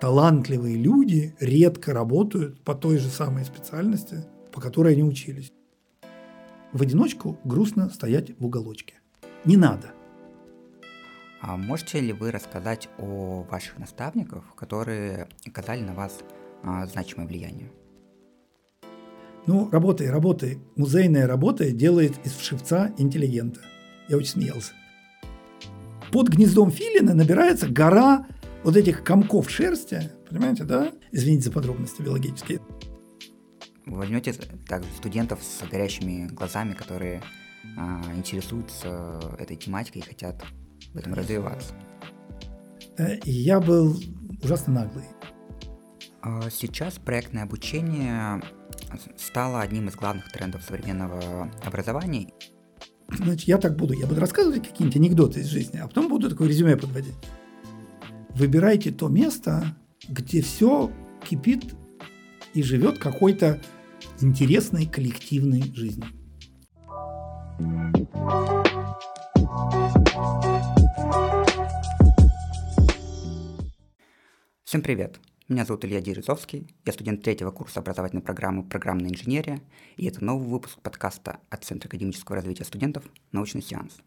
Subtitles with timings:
[0.00, 5.52] талантливые люди редко работают по той же самой специальности, по которой они учились.
[6.72, 8.94] В одиночку грустно стоять в уголочке.
[9.44, 9.92] Не надо.
[11.42, 16.20] А можете ли вы рассказать о ваших наставниках, которые оказали на вас
[16.62, 17.70] а, значимое влияние?
[19.46, 20.58] Ну, работай, работай.
[20.76, 23.60] Музейная работа делает из вшивца интеллигента.
[24.08, 24.72] Я очень смеялся.
[26.12, 28.26] Под гнездом филина набирается гора
[28.62, 30.92] вот этих комков шерсти, понимаете, да?
[31.12, 32.60] Извините за подробности биологические.
[33.86, 34.32] Вы возьмете
[34.68, 37.22] также студентов с горящими глазами, которые
[37.76, 40.44] а, интересуются этой тематикой и хотят
[40.92, 41.74] в этом развиваться.
[42.98, 43.98] Э, я был
[44.42, 45.04] ужасно наглый.
[46.22, 48.42] А сейчас проектное обучение
[49.16, 52.32] стало одним из главных трендов современного образования.
[53.08, 53.94] Значит, я так буду.
[53.94, 57.14] Я буду рассказывать какие-нибудь анекдоты из жизни, а потом буду такое резюме подводить.
[58.40, 59.76] Выбирайте то место,
[60.08, 60.90] где все
[61.28, 61.74] кипит
[62.54, 63.60] и живет какой-то
[64.22, 66.06] интересной коллективной жизнью.
[74.64, 75.20] Всем привет!
[75.50, 79.60] Меня зовут Илья Дерезовский, я студент третьего курса образовательной программы «Программная инженерия»,
[79.98, 84.00] и это новый выпуск подкаста от Центра академического развития студентов «Научный сеанс».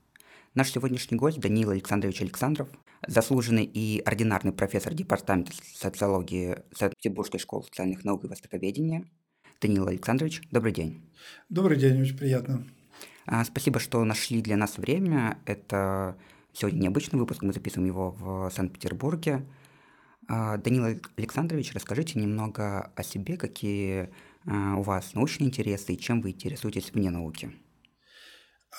[0.55, 2.69] Наш сегодняшний гость Даниил Александрович Александров,
[3.07, 9.05] заслуженный и ординарный профессор Департамента социологии Санкт-Петербургской школы социальных наук и востоковедения.
[9.61, 11.09] Даниил Александрович, добрый день.
[11.49, 12.67] Добрый день, очень приятно.
[13.25, 15.39] А, спасибо, что нашли для нас время.
[15.45, 16.17] Это
[16.53, 19.45] сегодня необычный выпуск, мы записываем его в Санкт-Петербурге–
[20.27, 24.09] а, Данил Александрович, расскажите немного о себе, какие
[24.45, 27.51] а, у вас научные интересы и чем вы интересуетесь вне науки.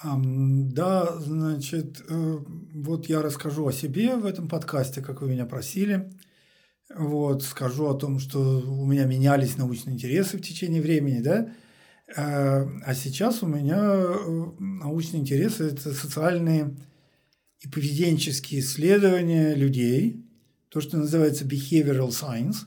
[0.02, 2.38] Да, значит, э,
[2.74, 6.12] вот я расскажу о себе в этом подкасте, как вы меня просили.
[6.94, 11.52] Вот, скажу о том, что у меня менялись научные интересы в течение времени, да.
[12.16, 16.76] Э, а сейчас у меня э, научные интересы– это социальные
[17.60, 20.20] и поведенческие исследования людей–
[20.74, 22.66] то, что называется behavioral science.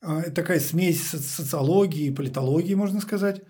[0.00, 3.42] Это такая смесь социологии и политологии, можно сказать.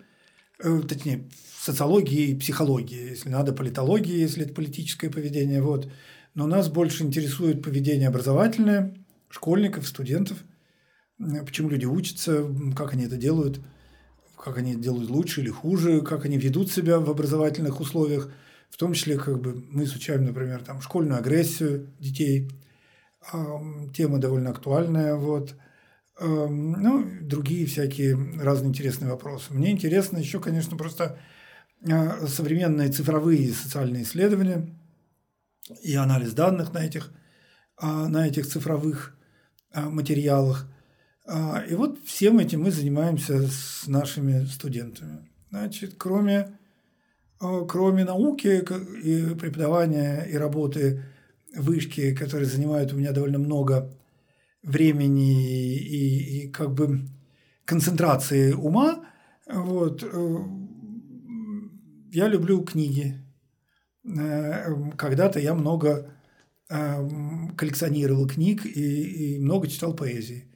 [0.63, 1.29] Э, точнее,
[1.59, 5.61] социологии и психологии, если надо, политологии, если это политическое поведение.
[5.61, 5.91] Вот.
[6.33, 8.95] Но нас больше интересует поведение образовательное,
[9.29, 10.37] школьников, студентов,
[11.17, 12.45] почему люди учатся,
[12.75, 13.59] как они это делают,
[14.37, 18.31] как они это делают лучше или хуже, как они ведут себя в образовательных условиях.
[18.69, 22.49] В том числе, как бы мы изучаем, например, там, школьную агрессию детей–
[23.93, 25.55] тема довольно актуальная, вот.
[26.23, 29.53] Ну, другие всякие разные интересные вопросы.
[29.53, 31.17] Мне интересно еще, конечно, просто
[31.89, 34.69] а, современные цифровые социальные исследования
[35.81, 37.11] и анализ данных на этих,
[37.77, 39.17] а, на этих цифровых
[39.71, 40.67] а, материалах.
[41.69, 45.29] И вот всем этим мы занимаемся с нашими студентами.
[45.49, 46.57] Значит, кроме,
[47.39, 48.65] кроме науки
[49.03, 51.05] и преподавания и работы
[51.55, 53.95] вышки, которые занимают у меня довольно много
[54.63, 57.01] времени и, и как бы
[57.65, 59.05] концентрации ума,
[59.47, 60.37] вот, э,
[62.11, 63.23] я люблю книги.
[64.05, 66.13] Э, когда-то я много
[66.69, 67.07] э,
[67.57, 70.47] коллекционировал книг и, и много читал поэзии.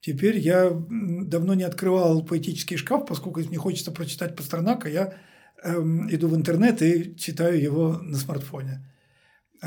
[0.00, 5.14] Теперь я давно не открывал поэтический шкаф, поскольку мне хочется прочитать Пастернака, я
[5.64, 8.86] эм, иду в интернет и читаю его на смартфоне.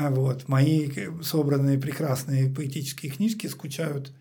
[0.08, 0.88] Вот, мои
[1.22, 4.12] собранные прекрасные поэтические книжки скучают,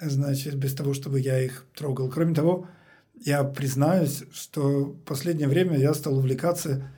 [0.00, 2.08] значит, без того, чтобы я их трогал.
[2.08, 2.68] Кроме того,
[3.14, 6.88] я признаюсь, что в последнее время я стал увлекаться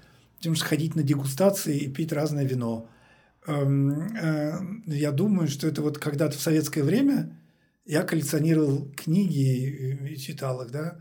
[0.41, 2.91] тем, что ходить на дегустации и пить разное вино.
[3.47, 4.53] Эм, э,
[4.87, 7.35] я думаю, что это вот когда-то в советское время
[7.87, 11.01] я коллекционировал книги и читал их, да,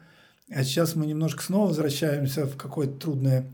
[0.49, 3.53] а сейчас мы немножко снова возвращаемся в какое-то трудное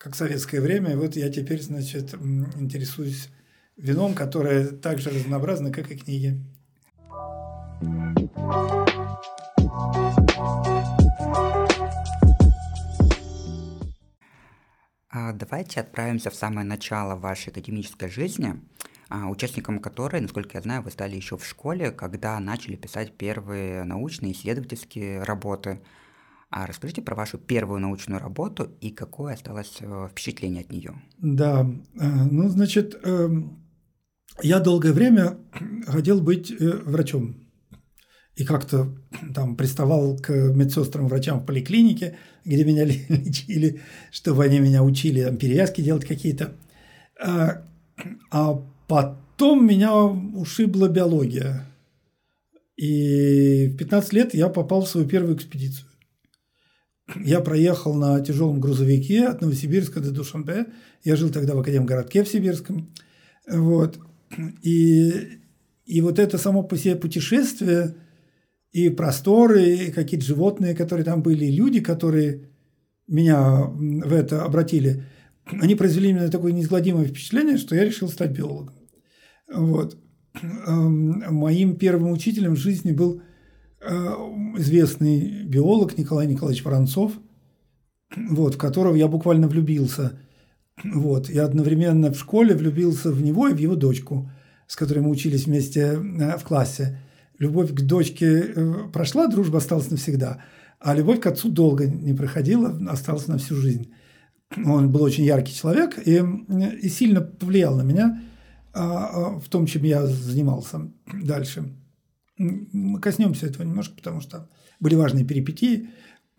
[0.00, 0.92] как советское время.
[0.92, 3.28] И вот я теперь, значит, интересуюсь
[3.76, 6.42] вином, которое так же разнообразно, как и книги.
[15.12, 18.54] А давайте отправимся в самое начало вашей академической жизни,
[19.10, 23.84] а, участником которой, насколько я знаю, вы стали еще в школе, когда начали писать первые
[23.84, 25.82] научные исследовательские работы–
[26.50, 30.94] а расскажите про вашу первую научную работу и какое осталось э, впечатление от нее.
[31.18, 31.64] Да,
[31.94, 33.62] э, ну, значит, эм,
[34.42, 35.38] я долгое время
[35.86, 37.36] хотел быть э, врачом.
[38.34, 38.88] И как-то
[39.32, 43.80] там приставал к медсестрам, врачам в поликлинике, где меня лечили,
[44.10, 46.54] чтобы они меня учили там, перевязки делать какие-то.
[48.32, 51.66] А потом меня ушибла биология.
[52.76, 55.89] И в 15 лет я попал в свою первую экспедицию.
[57.16, 60.66] Я проехал на тяжелом грузовике от Новосибирска до Душанбе.
[61.04, 62.92] Я жил тогда в Академгородке в Сибирском.
[63.48, 63.98] Вот.
[64.62, 65.40] И,
[65.86, 67.96] и вот это само по себе путешествие,
[68.72, 72.50] и просторы, и какие-то животные, которые там были, и люди, которые
[73.08, 75.04] меня в это обратили,
[75.46, 78.74] они произвели именно такое неизгладимое впечатление, что я решил стать биологом.
[79.52, 79.98] Вот.
[80.66, 83.20] Эм, моим первым учителем в жизни был
[83.82, 87.12] известный биолог Николай Николаевич Воронцов,
[88.16, 90.18] вот, в которого я буквально влюбился.
[90.84, 91.30] Вот.
[91.30, 94.30] Я одновременно в школе влюбился в него и в его дочку,
[94.66, 96.98] с которой мы учились вместе э, в классе.
[97.38, 100.42] Любовь к дочке э, прошла, дружба осталась навсегда,
[100.78, 103.92] а любовь к отцу долго не проходила, осталась на всю жизнь.
[104.64, 106.22] Он был очень яркий человек и,
[106.82, 108.22] и сильно повлиял на меня–
[108.72, 111.74] а, а, в том, чем я занимался дальше.
[112.40, 114.48] Мы коснемся этого немножко, потому что
[114.80, 115.90] были важные перипетии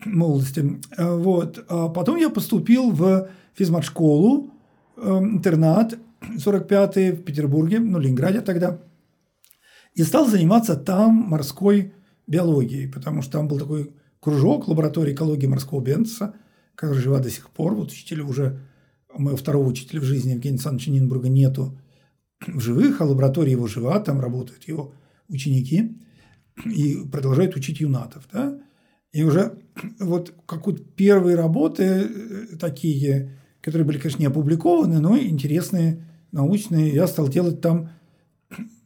[0.04, 0.80] молодости.
[0.96, 1.64] А, вот.
[1.68, 4.50] А потом я поступил в физмат-школу,
[4.96, 5.98] интернат
[6.36, 8.80] 45-й в Петербурге, ну, Ленинграде тогда,
[9.94, 11.94] и стал заниматься там морской
[12.26, 16.34] биологией, потому что там был такой кружок лаборатории экологии морского бенца,
[16.74, 17.74] который жива до сих пор.
[17.74, 18.60] Вот учителя уже,
[19.14, 21.78] моего второго учителя в жизни Евгения Александровича Нинбурга нету,
[22.46, 24.94] в живых, а лаборатория его жива, там работают его
[25.32, 25.96] ученики
[26.64, 28.28] и продолжают учить юнатов.
[28.32, 28.58] Да?
[29.12, 29.58] И уже
[29.98, 36.94] вот как вот первые работы э, такие, которые были, конечно, не опубликованы, но интересные, научные,
[36.94, 37.90] я стал делать там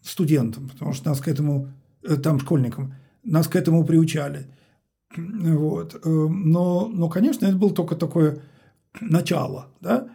[0.02, 1.69] студентам, потому что нас к этому,
[2.02, 2.94] э, там школьникам,
[3.25, 4.46] нас к этому приучали.
[5.16, 5.94] Вот.
[5.94, 8.43] Э, но, но, конечно, это было только такое
[9.00, 9.69] начало.
[9.81, 10.08] Да?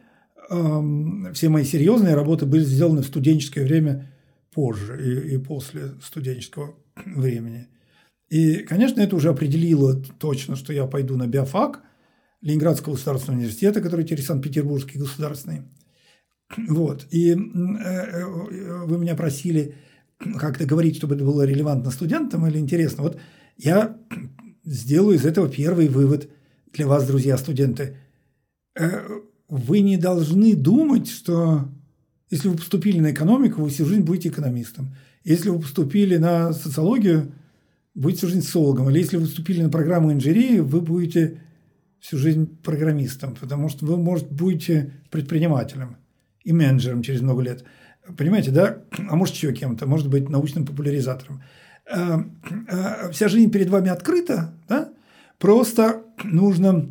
[1.34, 4.12] все мои серьезные работы были сделаны в студенческое время
[4.54, 6.76] позже и, и после студенческого
[7.06, 7.68] времени.
[8.30, 11.84] И, конечно, это уже определило точно, что я пойду на биофак
[12.42, 15.64] Ленинградского государственного университета, который теперь Санкт-Петербургский государственный.
[16.70, 17.08] Вот.
[17.12, 19.76] И э, э, вы меня просили
[20.38, 23.04] как-то говорить, чтобы это было релевантно студентам или интересно.
[23.04, 23.20] Вот
[23.58, 23.98] я
[24.64, 26.30] сделаю из этого первый вывод
[26.74, 27.98] для вас, друзья студенты.
[28.80, 29.02] Э,
[29.48, 31.70] вы не должны думать, что
[32.32, 34.96] если вы поступили на экономику, вы всю жизнь будете экономистом.
[35.24, 37.32] Если вы поступили на социологию,
[37.94, 38.90] будете всю жизнь социологом.
[38.90, 41.42] Или если вы поступили на программу инженерии, вы будете
[42.00, 45.98] всю жизнь программистом, потому что вы, может, будете предпринимателем
[46.44, 47.64] и менеджером через много лет.
[48.18, 48.80] Понимаете, да?
[49.08, 51.44] А может, еще кем-то, может быть, научным популяризатором.
[51.86, 52.18] Э,
[52.68, 54.90] э, вся жизнь перед вами открыта, да?
[55.38, 56.90] Просто нужно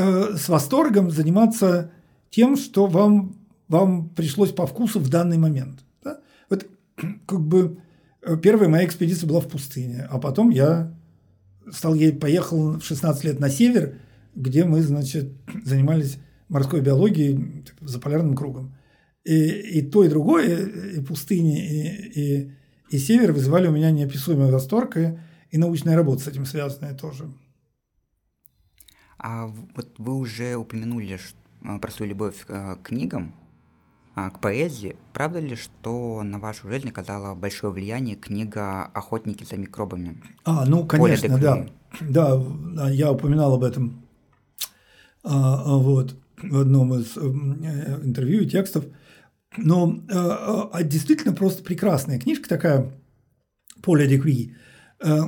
[0.00, 1.90] Э, с восторгом заниматься
[2.30, 3.34] тем, что вам,
[3.68, 5.80] вам пришлось по вкусу в данный момент.
[6.02, 6.20] Да?
[6.50, 6.66] Вот
[7.26, 7.78] как бы
[8.22, 10.94] э, первая моя экспедиция была в пустыне, а потом я
[11.70, 13.98] стал ей поехал в 16 лет на север,
[14.34, 15.32] где мы, значит,
[15.64, 16.18] занимались
[16.48, 18.74] морской биологией за полярным кругом.
[19.24, 20.66] И, и то, и другое,
[20.96, 22.52] и пустыни, и, и,
[22.90, 25.18] и север вызывали у меня неописуемый восторг, и,
[25.50, 27.30] и научная работа с этим связанная тоже.
[29.18, 31.18] А вот вы уже упомянули
[31.62, 33.34] а, про свою любовь к книгам,
[34.34, 34.96] к поэзии.
[35.12, 40.22] Правда ли, что на вашу жизнь оказала большое влияние книга «Охотники за микробами»?
[40.44, 41.66] А, ну, конечно, да.
[42.00, 44.02] Да, я упоминал об этом
[45.22, 47.20] вот, в одном из э,
[48.04, 48.84] интервью и текстов.
[49.56, 52.92] Но а, действительно просто прекрасная книжка такая,
[53.82, 54.54] «Поле Декри»,
[55.00, 55.20] э,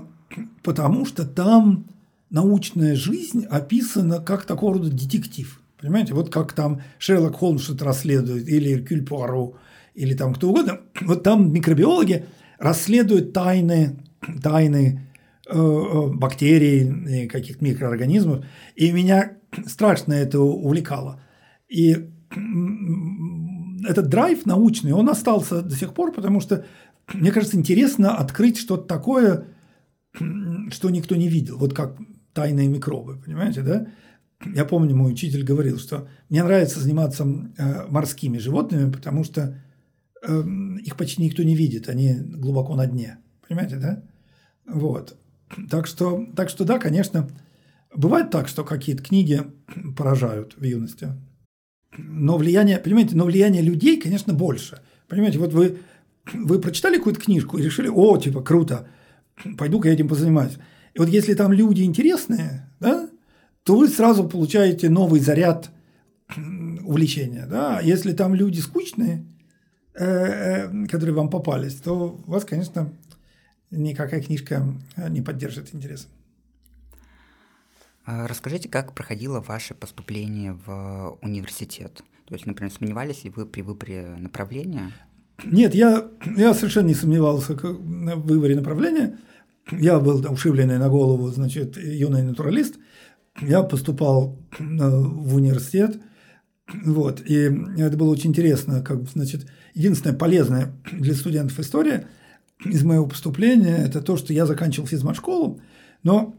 [0.62, 1.86] потому что там
[2.30, 5.59] научная жизнь описана как такого рода детектив.
[5.80, 9.56] Понимаете, вот как там Шерлок Холмс что-то расследует, или Эркюль Пуаро,
[9.94, 10.80] или там кто угодно.
[11.00, 12.26] Вот там микробиологи
[12.58, 13.98] расследуют тайны,
[14.42, 15.08] тайны
[15.48, 18.44] э, э бактерий, каких-то микроорганизмов.
[18.76, 21.22] И меня страшно это увлекало.
[21.68, 22.10] И
[23.88, 26.64] этот драйв научный, он остался до сих пор, потому что,
[27.12, 29.46] мне кажется, интересно открыть что-то такое,
[30.12, 31.58] что никто не видел.
[31.58, 31.96] Вот как
[32.34, 33.86] тайные микробы, понимаете, да?
[34.44, 39.58] Я помню, мой учитель говорил, что мне нравится заниматься э, морскими животными, потому что
[40.22, 40.42] э,
[40.82, 44.02] их почти никто не видит, они глубоко на дне, понимаете, да?
[44.66, 45.16] Вот.
[45.68, 47.28] Так что, так что да, конечно,
[47.94, 49.42] бывает так, что какие-то книги
[49.96, 51.08] поражают в юности.
[51.98, 54.80] Но влияние, понимаете, но влияние людей, конечно, больше.
[55.08, 55.80] Понимаете, вот вы,
[56.32, 58.88] вы прочитали какую-то книжку и решили, о, типа, круто,
[59.58, 60.56] пойду-ка я этим позанимаюсь.
[60.94, 63.09] И вот если там люди интересные, да,
[63.64, 65.70] то вы сразу получаете новый заряд
[66.84, 67.46] увлечения.
[67.46, 67.80] Да?
[67.80, 69.26] Если там люди скучные,
[69.94, 72.92] э, э, которые вам попались, то вас, конечно,
[73.70, 74.64] никакая книжка
[75.08, 76.08] не поддержит интерес.
[78.04, 82.02] А расскажите, как проходило ваше поступление в университет?
[82.26, 84.92] То есть, например, сомневались ли вы при выборе направления?
[85.44, 89.18] Нет, я, я совершенно не сомневался в выборе направления.
[89.70, 92.76] Я был там ушибленный на голову, значит, юный натуралист.
[93.40, 96.00] Я поступал э, в университет,
[96.84, 102.06] вот, и это было очень интересно, как, значит, единственное полезное для студентов история
[102.64, 105.60] из моего поступления– это то, что я заканчивал физмат-школу,
[106.02, 106.36] но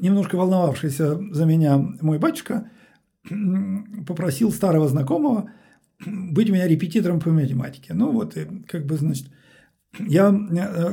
[0.00, 2.70] немножко волновавшийся за меня мой батюшка
[4.06, 5.50] попросил старого знакомого
[6.06, 7.94] быть у меня репетитором по математике.
[7.94, 9.28] Ну вот, и как бы, значит,
[9.98, 10.92] я э,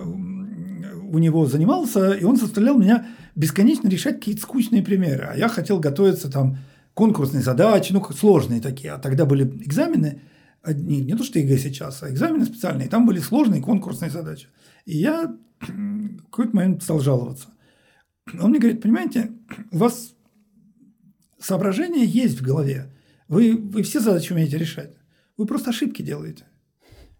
[1.12, 5.30] у него занимался, и он заставлял меня бесконечно решать какие-то скучные примеры.
[5.32, 6.58] А я хотел готовиться там
[6.94, 8.94] конкурсные задачи, ну, сложные такие.
[8.94, 10.22] А тогда были экзамены,
[10.65, 12.88] не, не то что ЕГЭ сейчас, а экзамены специальные.
[12.88, 14.48] Там были сложные конкурсные задачи.
[14.86, 17.48] И я какой-то момент стал жаловаться.
[18.39, 19.32] Он мне говорит, понимаете,
[19.72, 20.13] у вас
[21.39, 22.94] соображения есть в голове.
[23.27, 24.94] Вы, вы все задачи умеете решать.
[25.38, 26.46] Вы просто ошибки делаете.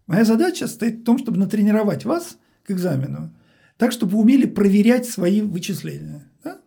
[0.06, 3.34] Моя задача стоит в том, чтобы натренировать вас к экзамену,
[3.82, 6.30] так, чтобы умели проверять свои вычисления.
[6.44, 6.60] Да?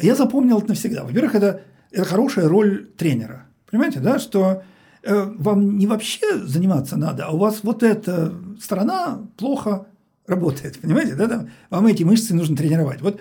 [0.00, 1.04] Я запомнил это навсегда.
[1.04, 3.48] Во-первых, это, это хорошая роль тренера.
[3.70, 4.62] Понимаете, да, что
[5.02, 9.88] э, вам не вообще заниматься надо, а у вас вот эта сторона плохо
[10.26, 13.02] работает, понимаете, да, там, вам эти мышцы нужно тренировать.
[13.02, 13.20] Вот,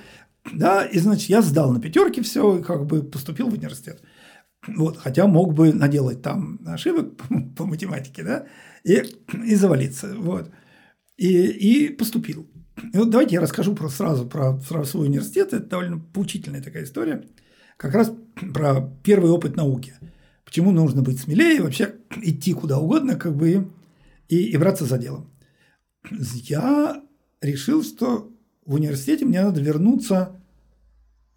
[0.54, 4.02] да, и, значит, я сдал на пятерке все, как бы поступил в университет.
[4.68, 7.22] Вот, хотя мог бы наделать там ошибок
[7.58, 8.46] по математике, да,
[8.86, 9.04] и,
[9.44, 10.50] и завалиться, вот.
[11.18, 12.48] И, и поступил.
[12.78, 15.54] И вот давайте я расскажу про, сразу про, про свой университет.
[15.54, 17.24] Это довольно поучительная такая история.
[17.78, 18.12] Как раз
[18.54, 19.94] про первый опыт науки.
[20.44, 23.70] Почему нужно быть смелее, вообще идти куда угодно, как бы
[24.30, 25.26] и, и браться за дело
[26.12, 27.04] я
[27.42, 28.32] решил, что
[28.66, 30.42] в университете мне надо вернуться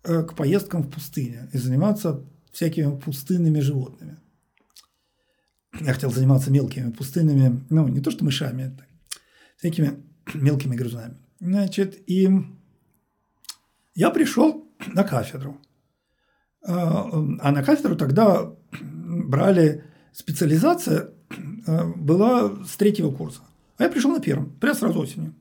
[0.04, 4.18] э, к поездкам в пустыне и заниматься всякими пустынными животными.
[5.80, 8.87] Я хотел заниматься мелкими пустынными, ну, не то что мышами, это
[9.59, 10.02] всякими
[10.35, 11.18] мелкими грызунами.
[11.40, 12.28] Значит, и
[13.95, 15.61] я пришел на кафедру.
[16.64, 17.09] А,
[17.40, 21.12] а на кафедру тогда брали специализация
[21.66, 23.42] э, была с третьего курса.
[23.76, 25.35] А я пришел на первом, прямо сразу осенью.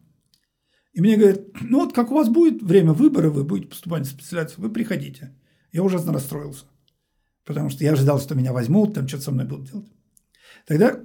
[0.93, 4.05] И мне говорят, ну вот как у вас будет время выбора, вы будете поступать на
[4.05, 5.35] специализацию, вы приходите.
[5.71, 6.65] Я ужасно расстроился,
[7.45, 9.91] потому что я ожидал, что меня возьмут, там что-то со мной будут делать.
[10.65, 10.99] Тогда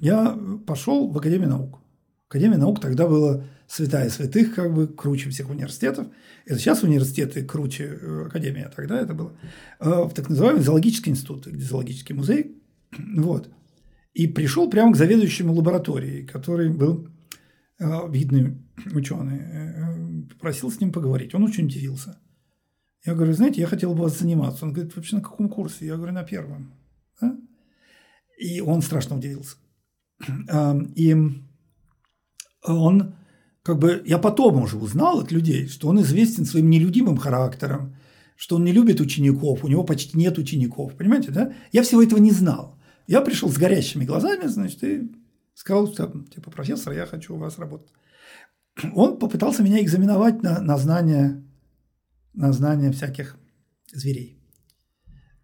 [0.00, 1.80] я пошел в Академию наук.
[2.28, 6.08] Академия наук тогда была святая святых, как бы круче всех университетов.
[6.44, 9.32] Это сейчас университеты круче э, Академии, а тогда это было
[9.80, 12.62] э, в так называемый зоологический институт, где зоологический музей.
[13.16, 13.50] Вот
[14.12, 17.08] и пришел прямо к заведующему лабораторией, который был
[17.78, 18.58] э, видный
[18.92, 21.34] ученый, попросил с ним поговорить.
[21.34, 22.18] Он очень удивился.
[23.06, 24.66] Я говорю, знаете, я хотел бы вас заниматься.
[24.66, 25.86] Он говорит, вообще на каком курсе?
[25.86, 26.74] Я говорю, на первом.
[27.20, 27.36] Да?
[28.38, 29.56] И он страшно удивился.
[30.94, 31.16] И
[32.64, 33.14] он,
[33.62, 37.96] как бы, я потом уже узнал от людей, что он известен своим нелюдимым характером,
[38.36, 41.52] что он не любит учеников, у него почти нет учеников, понимаете, да?
[41.70, 42.78] Я всего этого не знал.
[43.06, 45.12] Я пришел с горящими глазами, значит, и
[45.54, 47.92] сказал, что, типа, профессор, я хочу у вас работать.
[48.94, 51.42] Он попытался меня экзаменовать на, на знание
[52.34, 53.36] на знание всяких
[53.92, 54.38] зверей.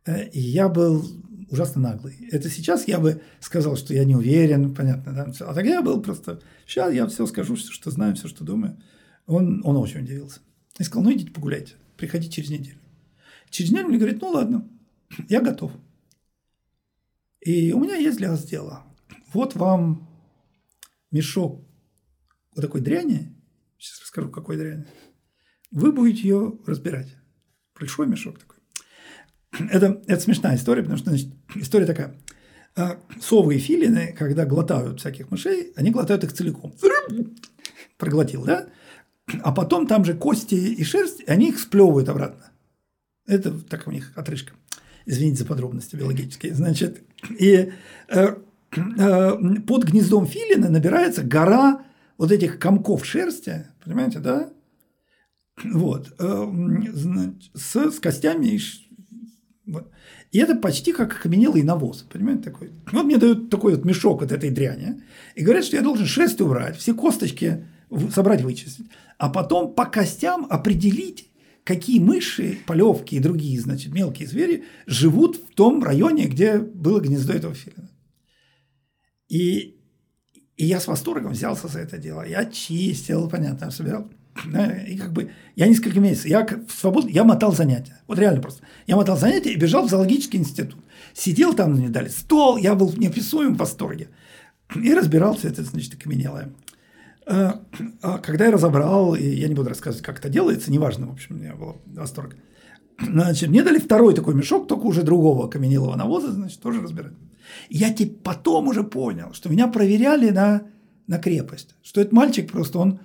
[0.06, 1.04] Э, и я был
[1.50, 2.28] ужасно наглый.
[2.30, 5.24] Это сейчас я бы сказал, что я не уверен, понятно, да?
[5.24, 8.80] А тогда я был просто, сейчас я все скажу, все, что знаю, все, что думаю.
[9.26, 10.40] Он, он очень удивился.
[10.78, 12.78] И сказал, ну идите погуляйте, приходите через неделю.
[13.50, 14.68] Через неделю мне говорит, ну ладно,
[15.28, 15.72] я готов.
[17.40, 18.84] И у меня есть для вас дело.
[19.32, 20.08] Вот вам
[21.10, 21.64] мешок
[22.54, 23.34] вот такой дряни.
[23.78, 24.84] Сейчас расскажу, какой дряни.
[25.70, 27.16] Вы будете ее разбирать.
[27.78, 28.57] Большой мешок такой.
[29.70, 32.14] Это, это смешная история, потому что значит, история такая.
[32.76, 36.74] А, совы и филины, когда глотают всяких мышей, они глотают их целиком.
[37.96, 38.68] Проглотил, да?
[39.42, 42.50] А потом там же кости и шерсть, они их сплевывают обратно.
[43.26, 44.54] Это так у них отрыжка.
[45.06, 46.54] Извините за подробности биологические.
[46.54, 47.02] Значит,
[47.38, 47.72] и
[48.08, 48.36] э,
[48.76, 49.32] э,
[49.66, 51.82] под гнездом филина набирается гора
[52.16, 54.50] вот этих комков шерсти, понимаете, да?
[55.64, 56.46] Вот, э,
[56.92, 58.58] значит, с, с костями и
[59.68, 59.90] вот.
[60.32, 62.70] И это почти как окаменелый навоз, понимаете, такой.
[62.92, 65.02] Вот мне дают такой вот мешок от этой дряни,
[65.34, 67.64] и говорят, что я должен шерсть убрать, все косточки
[68.12, 68.86] собрать, вычистить,
[69.18, 71.28] а потом по костям определить,
[71.64, 77.32] какие мыши, полевки и другие, значит, мелкие звери живут в том районе, где было гнездо
[77.32, 77.90] этого филина.
[79.28, 79.74] И
[80.56, 82.26] И я с восторгом взялся за это дело.
[82.26, 84.10] Я чистил, понятно, собирал.
[84.44, 88.00] И как бы я несколько месяцев, я в свободу, я мотал занятия.
[88.06, 88.62] Вот реально просто.
[88.86, 90.76] Я мотал занятия и бежал в зоологический институт.
[91.14, 94.08] Сидел там, мне дали стол, я был в неописуемом восторге.
[94.76, 96.52] И разбирал все это, значит, окаменелое.
[97.26, 97.60] А,
[98.02, 101.36] а когда я разобрал, и я не буду рассказывать, как это делается, неважно, в общем,
[101.36, 102.36] у меня был восторг.
[103.00, 107.12] Значит, мне дали второй такой мешок, только уже другого каменелого навоза, значит, тоже разбирать.
[107.68, 110.62] Я типа потом уже понял, что меня проверяли на,
[111.06, 111.74] на крепость.
[111.82, 113.00] Что этот мальчик просто, он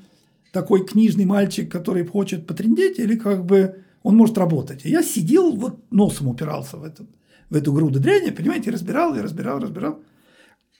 [0.53, 4.85] такой книжный мальчик, который хочет потрендеть, или как бы он может работать.
[4.85, 7.09] И я сидел, вот носом упирался в, этот,
[7.49, 9.99] в эту груду дряни, понимаете, разбирал и разбирал, разбирал.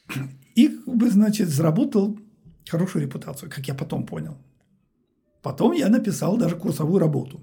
[0.55, 2.19] И, как бы, значит, заработал
[2.69, 4.37] хорошую репутацию, как я потом понял.
[5.41, 7.41] Потом я написал даже курсовую работу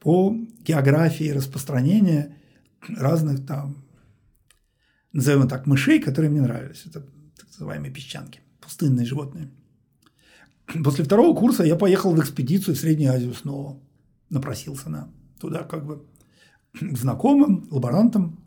[0.00, 0.36] по
[0.66, 2.36] географии распространения
[2.88, 3.76] разных там
[5.12, 6.82] назовем так, мышей, которые мне нравились.
[6.86, 7.00] Это
[7.36, 9.48] так называемые песчанки, пустынные животные.
[10.84, 13.80] После второго курса я поехал в экспедицию в Среднюю Азию снова.
[14.30, 16.06] Напросился на туда как бы
[16.72, 18.38] к знакомым, лаборантам.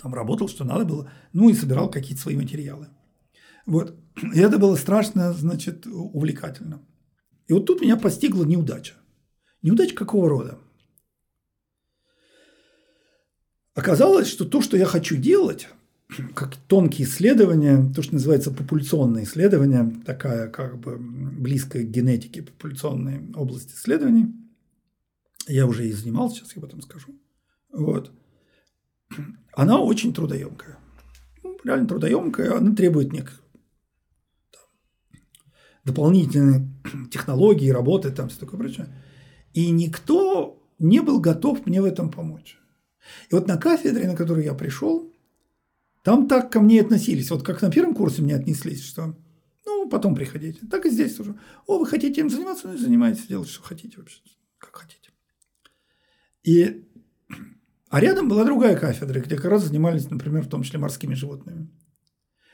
[0.00, 1.10] Там работал, что надо было.
[1.32, 2.88] Ну и собирал какие-то свои материалы.
[3.64, 3.96] Вот.
[4.34, 6.80] И это было страшно, значит, увлекательно.
[7.48, 8.94] И вот тут меня постигла неудача.
[9.62, 10.58] Неудача какого рода?
[13.74, 15.68] Оказалось, что то, что я хочу делать,
[16.34, 23.32] как тонкие исследования, то, что называется популяционные исследования, такая как бы близкая к генетике популяционной
[23.34, 24.32] области исследований,
[25.48, 27.14] я уже и занимался, сейчас я об этом скажу,
[27.72, 28.12] вот,
[29.52, 30.78] она очень трудоемкая.
[31.42, 33.42] Ну, реально трудоемкая, она требует неких
[35.84, 36.68] дополнительные
[37.10, 38.88] технологии, работы, там все такое прочее.
[39.54, 42.58] И никто не был готов мне в этом помочь.
[43.30, 45.12] И вот на кафедре, на которую я пришел,
[46.06, 47.32] там так ко мне относились.
[47.32, 49.16] Вот как на первом курсе мне отнеслись, что
[49.66, 50.60] ну, потом приходите.
[50.70, 51.34] Так и здесь тоже.
[51.66, 52.68] О, вы хотите им заниматься?
[52.68, 54.20] Ну, и занимайтесь, делайте, что хотите вообще,
[54.58, 55.10] как хотите.
[56.44, 56.86] И,
[57.88, 61.72] а рядом была другая кафедра, где как раз занимались, например, в том числе морскими животными.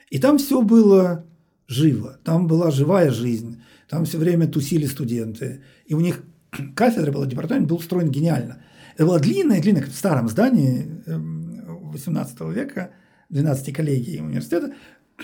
[0.09, 1.27] И там все было
[1.67, 5.63] живо, там была живая жизнь, там все время тусили студенты.
[5.85, 6.23] И у них
[6.75, 8.65] кафедра была, департамент был устроен гениально.
[8.95, 12.95] Это была длинная, длинная, в старом здании 18 эм, века,
[13.33, 14.75] 12 коллегий университета,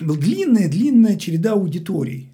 [0.00, 2.32] была длинная, длинная череда аудиторий.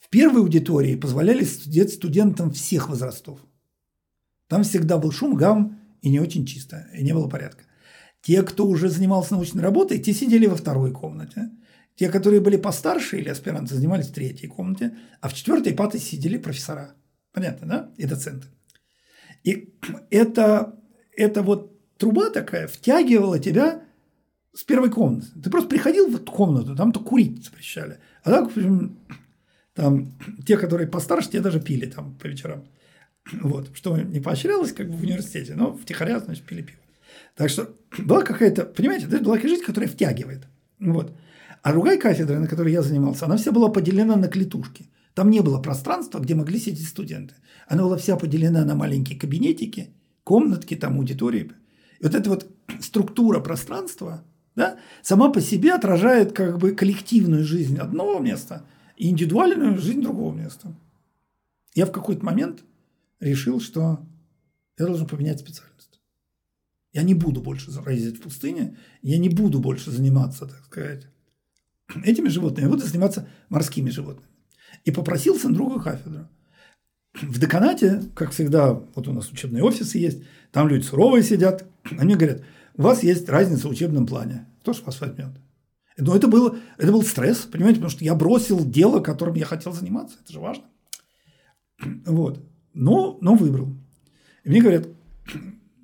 [0.00, 3.40] В первой аудитории позволяли студентам всех возрастов.
[4.48, 7.64] Там всегда был шум, гам и не очень чисто, и не было порядка.
[8.20, 11.50] Те, кто уже занимался научной работой, те сидели во второй комнате.
[11.96, 16.36] Те, которые были постарше или аспиранты, занимались в третьей комнате, а в четвертой и сидели
[16.36, 16.94] профессора.
[17.32, 17.90] Понятно, да?
[17.96, 18.48] И доценты.
[19.42, 19.72] И
[20.10, 20.78] это,
[21.16, 23.82] это вот труба такая втягивала тебя
[24.54, 25.26] с первой комнаты.
[25.42, 27.98] Ты просто приходил в эту комнату, там-то курить запрещали.
[28.22, 28.52] А так,
[29.74, 30.12] там,
[30.46, 32.64] те, которые постарше, те даже пили там по вечерам.
[33.32, 36.78] Вот, что не поощрялось как бы в университете, но втихаря, значит, пили пиво.
[37.34, 40.46] Так что была какая-то, понимаете, это была жизнь, которая втягивает.
[40.78, 41.12] Вот.
[41.62, 44.90] А другая кафедра, на которой я занимался, она вся была поделена на клетушки.
[45.14, 47.34] Там не было пространства, где могли сидеть студенты.
[47.68, 49.90] Она была вся поделена на маленькие кабинетики,
[50.24, 51.52] комнатки, там аудитории.
[52.00, 52.46] И вот эта вот
[52.80, 59.78] структура пространства, да, сама по себе отражает как бы коллективную жизнь одного места и индивидуальную
[59.78, 60.74] жизнь другого места.
[61.74, 62.62] Я в какой-то момент
[63.20, 64.06] решил, что
[64.78, 66.00] я должен поменять специальность.
[66.92, 71.06] Я не буду больше ездить в пустыне, я не буду больше заниматься, так сказать,
[72.04, 74.28] этими животными, я буду заниматься морскими животными.
[74.84, 76.28] И попросился на другую кафедру.
[77.14, 81.64] В деканате, как всегда, вот у нас учебные офисы есть, там люди суровые сидят,
[81.98, 82.42] они говорят,
[82.76, 84.46] у вас есть разница в учебном плане.
[84.60, 85.30] Кто же вас возьмет?
[85.98, 89.72] Но это, было, это был стресс, понимаете, потому что я бросил дело, которым я хотел
[89.72, 90.18] заниматься.
[90.22, 90.64] Это же важно.
[92.06, 92.40] Вот.
[92.72, 93.76] Но, но выбрал.
[94.44, 94.88] И мне говорят,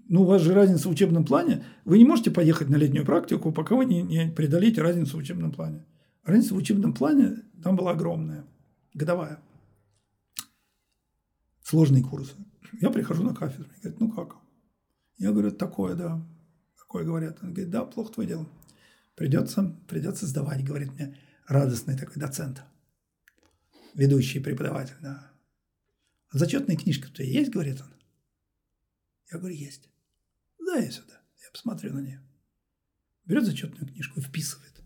[0.08, 3.52] ну, у вас же разница в учебном плане, вы не можете поехать на летнюю практику,
[3.52, 5.84] пока вы не, не преодолеете разницу в учебном плане.
[6.24, 8.44] Разница в учебном плане там была огромная,
[8.94, 9.38] годовая.
[11.62, 12.32] Сложные курсы.
[12.80, 14.36] Я прихожу на кафедру, мне говорят, ну как?
[15.18, 16.22] Я говорю, такое, да.
[16.88, 17.38] Такое говорят.
[17.42, 18.48] Он говорит, да, плохо твое дело.
[19.14, 22.62] Придется, придется сдавать, говорит мне радостный такой доцент.
[23.92, 25.30] Ведущий преподаватель, да.
[26.30, 27.92] А зачетная книжка у тебя есть, говорит он?
[29.30, 29.90] Я говорю, есть.
[30.64, 32.22] Дай сюда, я посмотрю на нее.
[33.26, 34.80] Берет зачетную книжку и вписывает.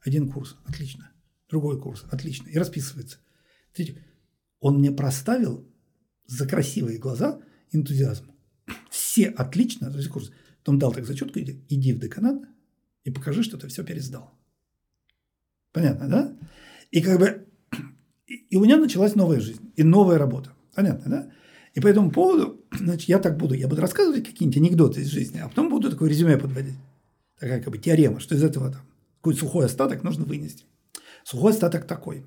[0.00, 1.10] Один курс, отлично.
[1.48, 2.50] Другой курс, отлично.
[2.50, 3.18] И расписывается.
[3.72, 4.04] Смотрите,
[4.60, 5.66] он мне проставил
[6.26, 7.40] за красивые глаза
[7.72, 8.30] энтузиазм.
[8.90, 10.10] Все отлично, то есть.
[10.66, 12.42] Потом дал так зачетку, иди, иди в деканат
[13.04, 14.36] и покажи, что ты все пересдал.
[15.72, 16.36] Понятно, да?
[16.90, 17.46] И как бы
[18.26, 20.50] и у меня началась новая жизнь и новая работа.
[20.74, 21.32] Понятно, да?
[21.74, 25.38] И по этому поводу, значит, я так буду, я буду рассказывать какие-нибудь анекдоты из жизни,
[25.38, 26.74] а потом буду такое резюме подводить.
[27.38, 28.82] Такая как бы теорема, что из этого там
[29.18, 30.64] какой сухой остаток нужно вынести.
[31.22, 32.26] Сухой остаток такой.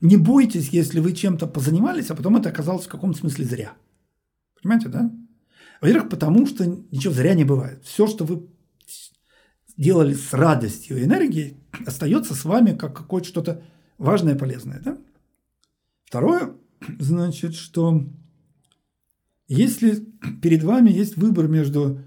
[0.00, 3.72] Не бойтесь, если вы чем-то позанимались, а потом это оказалось в каком-то смысле зря.
[4.62, 5.10] Понимаете, да?
[5.82, 7.82] Во-первых, потому что ничего зря не бывает.
[7.84, 8.48] Все, что вы
[9.76, 13.64] делали с радостью и энергией, остается с вами как какое-то что-то
[13.98, 14.80] важное, полезное.
[14.80, 14.96] Да?
[16.04, 16.54] Второе,
[17.00, 18.06] значит, что
[19.48, 20.06] если
[20.40, 22.00] перед вами есть выбор между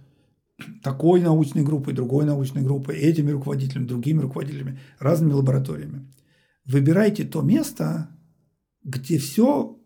[0.82, 6.10] такой научной группой, другой научной группой, этими руководителями, другими руководителями, разными лабораториями,
[6.64, 8.10] выбирайте то место,
[8.86, 9.78] где все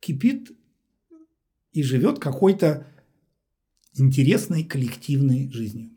[0.00, 0.50] кипит
[1.72, 2.88] и живет какой-то
[4.00, 5.90] интересной коллективной жизнью.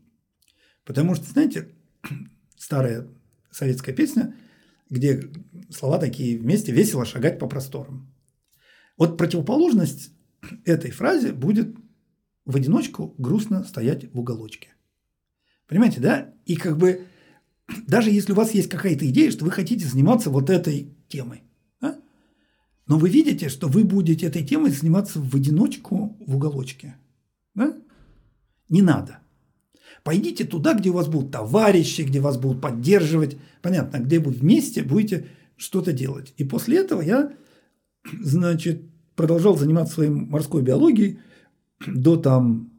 [0.84, 1.70] Потому что, знаете,
[2.58, 3.08] старая
[3.52, 4.36] советская песня,
[4.90, 5.32] где
[5.70, 8.14] слова такие «вместе весело шагать по просторам».
[8.98, 10.12] Вот противоположность
[10.66, 11.76] этой фразе будет
[12.46, 14.70] в одиночку грустно стоять в уголочке.
[15.68, 16.34] Понимаете, да?
[16.46, 17.08] И как бы
[17.88, 21.44] даже если у вас есть какая-то идея, что вы хотите заниматься вот этой темой,
[21.82, 22.00] да?
[22.88, 26.96] но вы видите, что вы будете этой темой заниматься в одиночку в уголочке.
[27.56, 27.78] Да?
[28.70, 29.20] Не надо.
[30.04, 34.84] Пойдите туда, где у вас будут товарищи, где вас будут поддерживать, понятно, где вы вместе
[34.84, 36.34] будете что-то делать.
[36.38, 37.34] И после этого я,
[38.22, 38.84] значит,
[39.16, 41.20] продолжал заниматься своей морской биологией
[41.88, 42.72] до там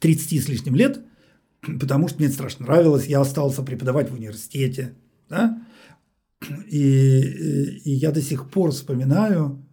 [0.00, 1.04] 30 с лишним лет,
[1.80, 3.06] потому что мне это страшно нравилось.
[3.06, 4.94] Я остался преподавать в университете,
[5.28, 5.66] да?
[6.70, 7.20] и,
[7.84, 9.64] и я до сих пор вспоминаю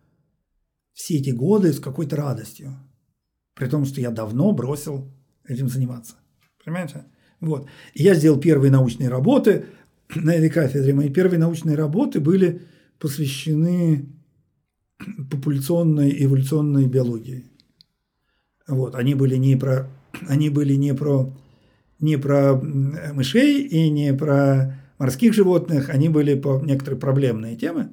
[0.94, 2.78] все эти годы с какой-то радостью,
[3.56, 5.12] при том, что я давно бросил
[5.48, 6.16] этим заниматься.
[6.63, 7.06] Понимаете?
[7.39, 7.68] Вот.
[7.94, 9.66] И я сделал первые научные работы
[10.16, 10.94] на этой кафедре.
[10.94, 12.62] Мои первые научные работы были
[13.00, 14.10] посвящены
[15.32, 17.46] популяционной эволюционной биологии.
[18.68, 18.96] Вот.
[18.96, 19.89] Они были не про,
[20.28, 21.34] они были не про,
[22.00, 27.89] не про мышей и не про морских животных, они были по некоторые проблемные темы.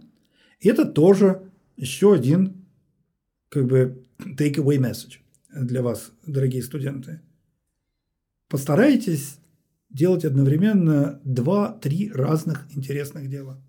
[0.61, 1.43] И это тоже
[1.77, 2.67] еще один
[3.49, 5.19] как бы take-away message
[5.53, 7.21] для вас, дорогие студенты–
[8.51, 9.39] Постарайтесь
[9.91, 13.63] делать одновременно два-три разных интересных дела.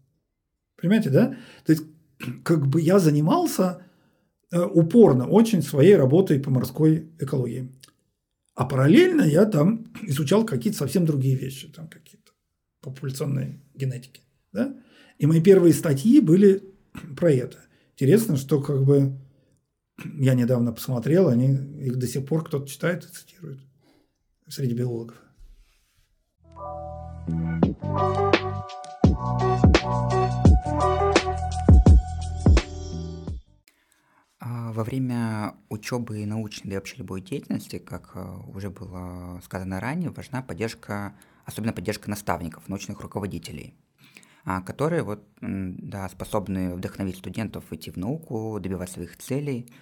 [0.76, 1.38] Понимаете, да?
[1.66, 1.84] То есть,
[2.44, 3.84] как бы я занимался
[4.52, 7.72] э, упорно очень своей работой по морской экологии.
[8.56, 12.32] А параллельно я там изучал какие-то совсем другие вещи, там какие-то
[12.82, 14.22] популяционные генетики.
[14.52, 14.76] Да?
[15.20, 16.64] И мои первые статьи были
[17.16, 17.60] про это.
[17.94, 19.16] Интересно, что как бы
[20.06, 23.60] я недавно посмотрел, они их до сих пор кто-то читает и цитирует
[24.48, 25.16] среди биологов.
[34.40, 39.80] А во время учебы и научной и вообще любой деятельности, как э, уже было сказано
[39.80, 43.76] ранее, важна поддержка, особенно поддержка наставников, научных руководителей,
[44.44, 49.72] а, которые вот, да, способны вдохновить студентов идти в науку, добивать своих целей–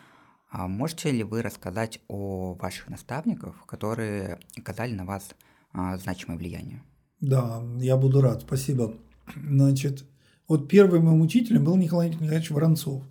[0.49, 5.29] а можете ли вы рассказать о ваших наставниках, которые оказали на вас
[5.73, 6.81] а, значимое влияние?
[7.21, 8.95] Да, я буду рад, спасибо.
[9.35, 10.05] Значит,
[10.47, 13.03] вот первым моим учителем был Николай Николаевич Воронцов.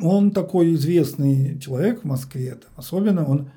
[0.00, 3.50] Он такой известный человек в Москве, особенно он,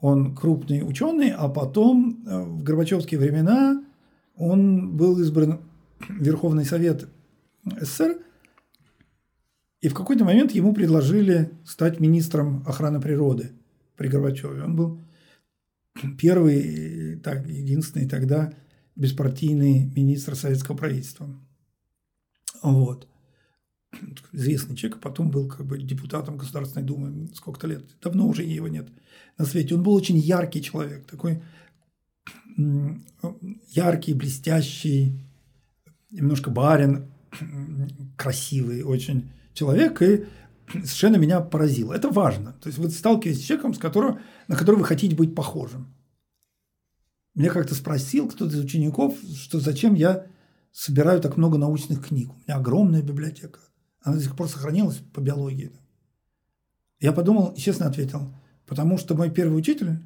[0.00, 3.82] он крупный ученый, а потом э, в Горбачевские времена
[4.36, 5.60] он был избран
[6.08, 7.08] Верховный Совет
[7.64, 8.18] СССР–
[9.80, 13.52] и в какой-то момент ему предложили стать министром охраны природы
[13.96, 14.62] при Горбачеве.
[14.62, 15.00] Он был
[16.18, 18.52] первый, так, единственный тогда
[18.94, 21.28] беспартийный министр советского правительства.
[22.62, 23.08] Вот.
[24.32, 27.84] Известный человек, а потом был как бы депутатом Государственной Думы сколько-то лет.
[28.02, 28.88] Давно уже его нет
[29.38, 29.74] на свете.
[29.74, 31.42] Он был очень яркий человек, такой
[33.70, 35.24] яркий, блестящий,
[36.10, 37.10] немножко барин,
[38.16, 40.26] красивый, очень человек, и
[40.68, 41.92] совершенно меня поразило.
[41.92, 42.52] Это важно.
[42.60, 45.94] То есть вы сталкиваетесь с человеком, с которого, на которого вы хотите быть похожим.
[47.34, 50.26] Меня как-то спросил кто-то из учеников, что зачем я
[50.72, 52.30] собираю так много научных книг.
[52.30, 53.60] У меня огромная библиотека.
[54.02, 55.72] Она до сих пор сохранилась по биологии.
[57.00, 58.34] Я подумал и честно ответил,
[58.66, 60.00] потому что мой первый учитель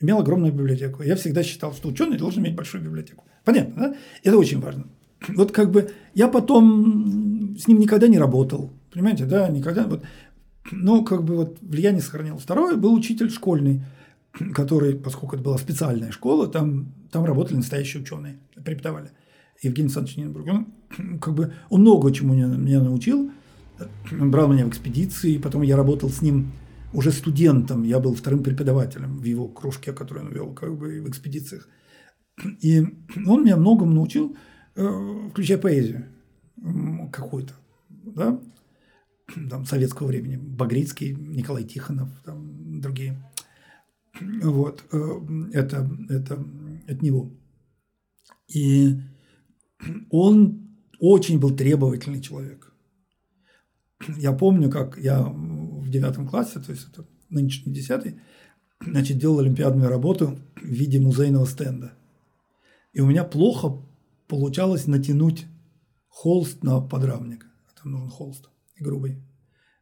[0.00, 1.02] имел огромную библиотеку.
[1.02, 3.24] Я всегда считал, что ученый должен иметь большую библиотеку.
[3.44, 3.96] Понятно, да?
[4.22, 4.86] Это очень важно.
[5.28, 8.72] Вот как бы я потом с ним никогда не работал.
[8.92, 9.86] Понимаете, да, никогда.
[9.86, 10.04] Вот,
[10.70, 12.38] но как бы вот влияние сохранил.
[12.38, 13.82] Второй был учитель школьный,
[14.54, 19.10] который, поскольку это была специальная школа, там, там работали настоящие ученые, преподавали.
[19.62, 20.46] Евгений Александрович Нинбург.
[20.48, 23.30] Он, как бы, он много чему меня, меня научил.
[24.12, 26.52] Он брал меня в экспедиции, потом я работал с ним
[26.92, 31.08] уже студентом, я был вторым преподавателем в его кружке, который он вел как бы в
[31.08, 31.68] экспедициях.
[32.60, 32.80] И
[33.26, 34.36] он меня многому научил,
[34.76, 36.06] э, включая поэзию
[37.12, 37.54] какую-то,
[37.88, 38.40] да,
[39.50, 43.22] там, советского времени, Багрицкий, Николай Тихонов, там, другие.
[44.42, 45.20] Вот, э,
[45.52, 46.44] это, это
[46.88, 47.30] от него.
[48.48, 49.00] И
[50.10, 50.68] он
[51.00, 52.72] очень был требовательный человек.
[54.16, 58.20] Я помню, как я в девятом классе, то есть это нынешний десятый,
[58.84, 61.92] значит, делал олимпиадную работу в виде музейного стенда.
[62.92, 63.82] И у меня плохо
[64.26, 65.46] получалось натянуть
[66.16, 67.46] холст на подрамник.
[67.78, 68.48] Там нужен холст
[68.80, 69.22] грубый.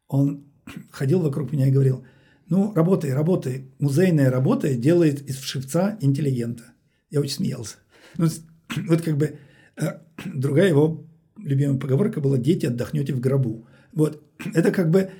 [0.08, 0.44] Он
[0.90, 2.04] ходил вокруг меня и говорил,
[2.48, 3.70] ну, работай, работай.
[3.78, 6.64] Музейная работа делает из вшивца интеллигента.
[7.08, 7.76] Я очень смеялся.
[8.16, 8.26] Ну,
[8.88, 9.38] вот как бы
[9.76, 10.00] э,
[10.34, 13.68] другая его любимая поговорка была «дети, отдохнете в гробу».
[13.92, 14.20] Вот.
[14.54, 15.10] Это как бы э,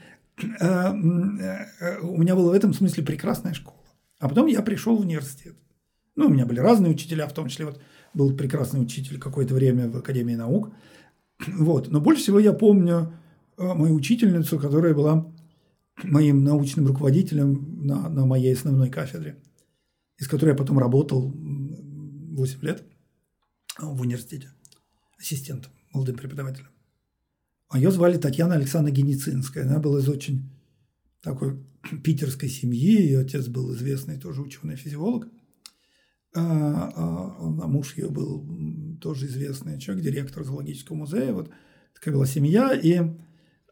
[0.61, 3.85] э, у меня была в этом смысле прекрасная школа.
[4.19, 5.55] А потом я пришел в университет.
[6.17, 7.81] Ну, у меня были разные учителя, в том числе вот
[8.15, 10.73] был прекрасный учитель какое-то время в Академии наук.
[11.47, 11.91] Вот.
[11.91, 13.13] Но больше всего я помню
[13.57, 15.33] мою учительницу, которая была
[16.03, 19.41] моим научным руководителем на, на моей основной кафедре,
[20.19, 22.85] из которой я потом работал 8 лет
[23.79, 24.51] в университете
[25.19, 26.69] ассистентом, молодым преподавателем.
[27.69, 29.65] А ее звали Татьяна Александровна Геницинская.
[29.65, 30.51] Она была из очень
[31.21, 31.65] такой
[32.05, 33.03] питерской семьи.
[33.03, 35.29] Ее отец был известный тоже ученый-физиолог.
[36.37, 38.45] А, а, а муж ее был
[39.01, 41.33] тоже известный человек, директор зоологического музея.
[41.33, 41.51] Вот
[41.95, 42.73] такая была семья.
[42.75, 43.01] И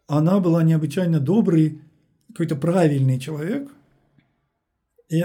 [0.07, 1.83] она была необычайно добрый,
[2.29, 3.71] какой-то правильный человек.
[5.09, 5.23] И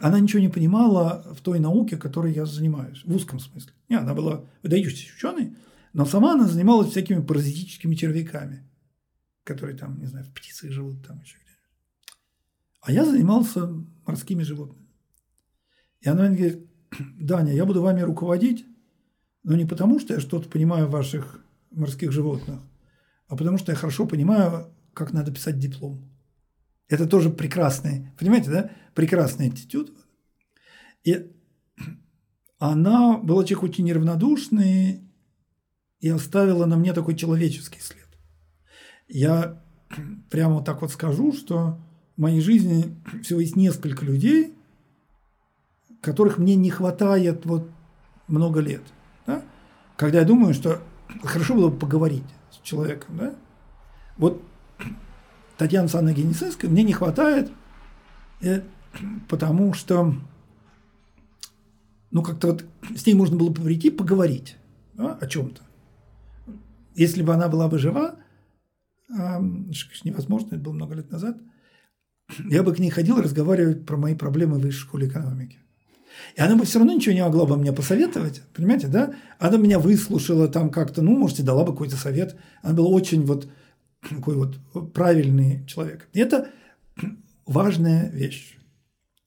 [0.00, 3.72] она ничего не понимала в той науке, которой я занимаюсь, в узком смысле.
[3.88, 5.56] Не, она была выдающейся ученой,
[5.92, 8.68] но сама она занималась всякими паразитическими червяками,
[9.44, 12.18] которые там, не знаю, в птицах живут, там еще где-нибудь.
[12.82, 13.68] А я занимался
[14.06, 14.87] морскими животными.
[16.00, 16.66] И она мне говорит,
[17.18, 18.66] Даня, я буду вами руководить,
[19.42, 22.60] но не потому, что я что-то понимаю в ваших морских животных,
[23.28, 26.10] а потому что я хорошо понимаю, как надо писать диплом.
[26.88, 28.70] Это тоже прекрасный, понимаете, да?
[28.94, 29.92] Прекрасный аттитюд.
[31.04, 31.30] И
[32.58, 35.02] она была человек очень неравнодушный
[36.00, 38.08] и оставила на мне такой человеческий след.
[39.08, 39.62] Я
[40.30, 41.80] прямо вот так вот скажу, что
[42.16, 44.54] в моей жизни всего есть несколько людей,
[46.00, 47.68] которых мне не хватает вот
[48.26, 48.82] много лет.
[49.26, 49.42] Да?
[49.96, 50.80] Когда я думаю, что
[51.22, 53.16] хорошо было бы поговорить с человеком.
[53.16, 53.34] Да?
[54.16, 54.42] Вот
[55.56, 57.50] Татьяна Александровна Генесинская мне не хватает,
[58.40, 58.62] э,
[59.28, 60.14] потому что
[62.10, 62.64] ну, как-то вот
[62.96, 64.56] с ней можно было бы прийти поговорить
[64.94, 65.62] да, о чем-то.
[66.94, 68.16] Если бы она была бы жива,
[69.10, 69.40] э,
[70.04, 71.38] невозможно, это было много лет назад,
[72.38, 75.58] я бы к ней ходил разговаривать про мои проблемы в высшей школе экономики.
[76.36, 79.14] И она бы все равно ничего не могла бы мне посоветовать, понимаете, да?
[79.38, 82.36] Она меня выслушала там как-то, ну, может, и дала бы какой-то совет.
[82.62, 83.48] Она была очень вот
[84.08, 86.08] такой вот правильный человек.
[86.12, 86.48] И это
[87.46, 88.56] важная вещь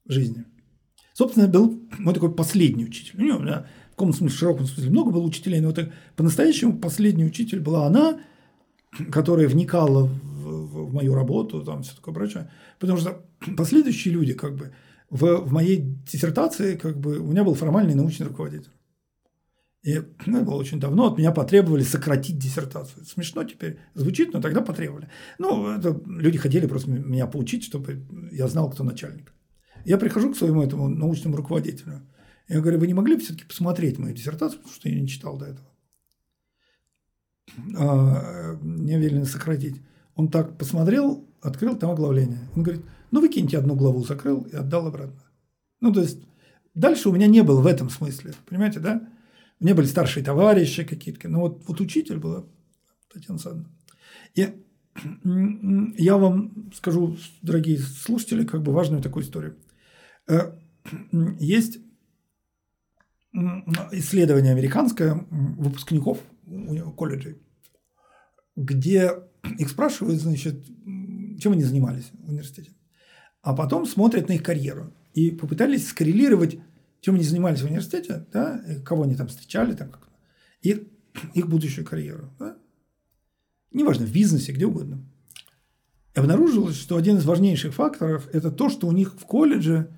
[0.05, 0.45] в жизни.
[1.13, 3.19] Собственно, был мой такой последний учитель.
[3.19, 5.79] У меня в каком смысле, в широком смысле много было учителей, но вот
[6.15, 8.19] по-настоящему последний учитель была она,
[9.11, 12.49] которая вникала в, в мою работу, там все такое прочее.
[12.79, 13.23] Потому что
[13.57, 14.73] последующие люди, как бы,
[15.11, 18.71] в, в моей диссертации, как бы, у меня был формальный научный руководитель.
[19.83, 23.03] И ну, это было очень давно, от меня потребовали сократить диссертацию.
[23.05, 25.09] Смешно теперь звучит, но тогда потребовали.
[25.37, 29.33] Ну, это, люди хотели просто меня поучить, чтобы я знал, кто начальник.
[29.83, 32.01] Я прихожу к своему этому научному руководителю.
[32.47, 35.37] Я говорю, вы не могли бы все-таки посмотреть мою диссертацию, потому что я не читал
[35.37, 35.67] до этого.
[37.77, 39.81] А, мне велено сократить.
[40.15, 42.49] Он так посмотрел, открыл там оглавление.
[42.55, 45.21] Он говорит, ну выкиньте одну главу, закрыл и отдал обратно.
[45.79, 46.19] Ну, то есть,
[46.73, 49.09] дальше у меня не было в этом смысле, понимаете, да?
[49.59, 52.45] У меня были старшие товарищи какие-то, но вот, вот учитель была
[53.11, 53.69] Татьяна Александровна.
[54.35, 54.53] И
[56.01, 59.57] я вам скажу, дорогие слушатели, как бы важную такую историю.
[60.27, 60.53] Э,
[61.39, 61.79] есть
[63.91, 66.19] исследование американское выпускников
[66.97, 67.41] колледжей,
[68.55, 69.11] где
[69.57, 70.65] их спрашивают, значит,
[71.41, 72.71] чем они занимались в университете.
[73.41, 76.59] А потом смотрят на их карьеру и попытались скоррелировать
[77.01, 80.07] чем они занимались в университете, да, кого они там встречали, там, как,
[80.61, 80.87] и
[81.33, 82.31] их будущую карьеру.
[82.39, 82.57] Да?
[83.71, 85.03] Неважно, в бизнесе, где угодно.
[86.15, 89.91] И обнаружилось, что один из важнейших факторов– это то, что у них в колледже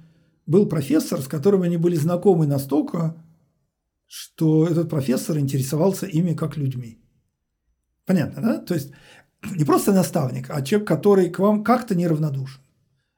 [0.46, 3.22] был профессор, с которым они были знакомы настолько,
[4.08, 7.02] что этот профессор интересовался ими как людьми.
[8.06, 8.58] Понятно, да?
[8.60, 8.92] То есть
[9.56, 12.62] не просто наставник, а человек, который к вам как-то неравнодушен.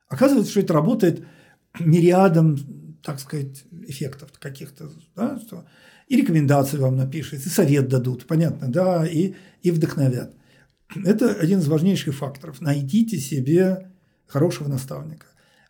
[0.08, 1.26] Оказывается, что это работает
[1.80, 2.58] мириадом,
[3.04, 5.66] так сказать, эффектов каких-то, да, что
[6.08, 10.34] и рекомендации вам напишут, и совет дадут, понятно, да, и, и вдохновят.
[11.06, 12.62] Это один из важнейших факторов.
[12.62, 13.92] Найдите себе
[14.28, 15.28] хорошего наставника.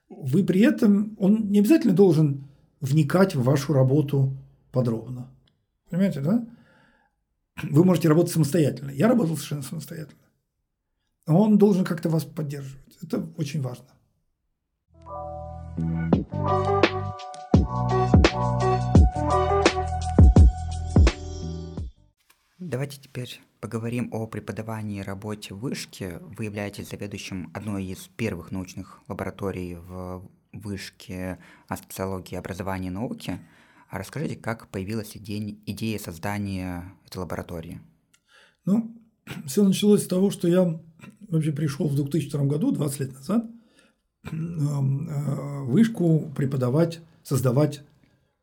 [0.10, 2.48] Вы при этом, он не обязательно должен
[2.80, 4.38] вникать в вашу работу
[4.72, 5.32] подробно.
[5.89, 6.46] Понимаете, да?
[7.63, 8.91] Вы можете работать самостоятельно.
[8.91, 10.24] Я работал совершенно самостоятельно.
[11.27, 12.97] Он должен как-то вас поддерживать.
[13.01, 13.85] Это очень важно.
[22.59, 26.19] Давайте теперь поговорим о преподавании и работе в Вышке.
[26.19, 33.39] Вы являетесь заведующим одной из первых научных лабораторий в Вышке о специологии образования и науки.
[33.89, 37.81] А расскажите, как появилась идея, идея создания этой лаборатории?
[38.65, 38.95] Ну,
[39.47, 40.79] все началось с того, что я
[41.28, 43.46] вообще пришел в 2002 году, 20 лет назад,
[44.32, 47.82] эм, э, вышку преподавать, создавать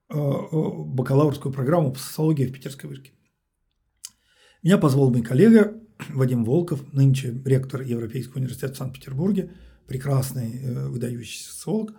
[0.08, 3.12] э, э, бакалаврскую программу по социологии в Питерской вышке.
[4.62, 5.74] Меня позвал мой коллега
[6.10, 9.52] Вадим Волков, нынче ректор Европейского университета в Санкт-Петербурге,
[9.86, 11.94] прекрасный, выдающийся социолог,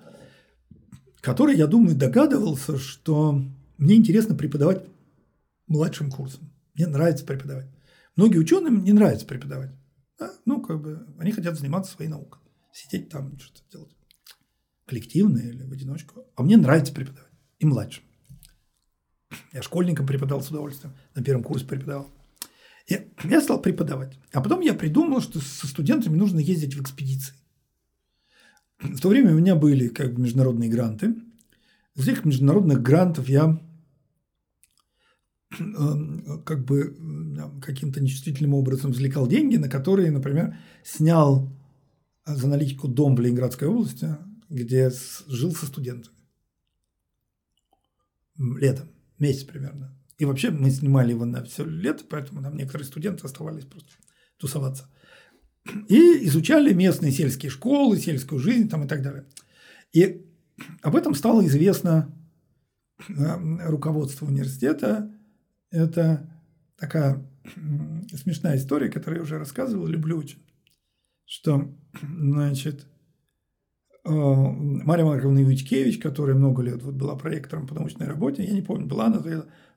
[1.21, 3.41] который, я думаю, догадывался, что
[3.77, 4.85] мне интересно преподавать
[5.67, 6.51] младшим курсом.
[6.73, 7.67] Мне нравится преподавать.
[8.15, 9.71] Многие ученым не нравится преподавать.
[10.19, 10.31] Да?
[10.45, 12.41] Ну, как бы, они хотят заниматься своей наукой.
[12.71, 13.95] Сидеть там, что-то делать.
[14.85, 16.25] Коллективно или в одиночку.
[16.35, 17.31] А мне нравится преподавать.
[17.59, 18.03] И младшим.
[19.51, 20.95] Я школьникам преподавал с удовольствием.
[21.15, 22.11] На первом курсе преподавал.
[22.87, 24.19] И я стал преподавать.
[24.33, 27.35] А потом я придумал, что со студентами нужно ездить в экспедиции.
[28.79, 31.15] В то время у меня были как бы международные гранты.
[31.95, 33.61] Из этих международных грантов я
[36.45, 36.95] как бы
[37.61, 41.51] каким-то нечувствительным образом извлекал деньги, на которые, например, снял
[42.25, 44.15] за наличку дом в Ленинградской области,
[44.49, 44.91] где
[45.27, 46.15] жил со студентами.
[48.37, 48.89] Летом,
[49.19, 49.97] месяц примерно.
[50.17, 53.91] И вообще мы снимали его на все лето, поэтому там некоторые студенты оставались просто
[54.37, 54.89] тусоваться.
[55.87, 59.25] И изучали местные сельские школы, сельскую жизнь там и так далее.
[59.91, 60.25] И
[60.81, 62.13] об этом стало известно
[63.07, 65.12] э, руководству университета,
[65.73, 66.29] это
[66.77, 67.21] такая
[68.13, 70.39] смешная история, которую я уже рассказывал, люблю очень.
[71.25, 72.85] Что, значит,
[74.05, 78.61] э, Мария Марковна Ивичкевич, которая много лет вот была проектором по научной работе, я не
[78.61, 79.21] помню, была она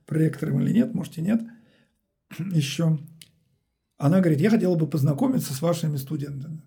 [0.05, 1.43] проектором или нет, может и нет,
[2.39, 2.99] еще.
[3.99, 6.63] Она говорит, я хотела бы познакомиться с вашими студентами.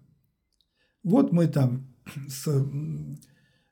[1.03, 1.87] Вот мы там
[2.27, 2.47] с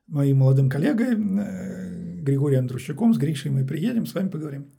[0.06, 4.70] моим молодым коллегой э, Григорием Андрущаком, с Гришей мы приедем, с вами поговорим.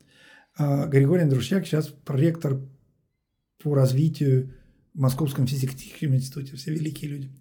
[0.59, 2.59] А Григорий Андрушьяк сейчас проректор
[3.63, 4.53] по развитию
[4.93, 6.57] в Московском физико-техническом институте.
[6.57, 7.31] Все великие люди.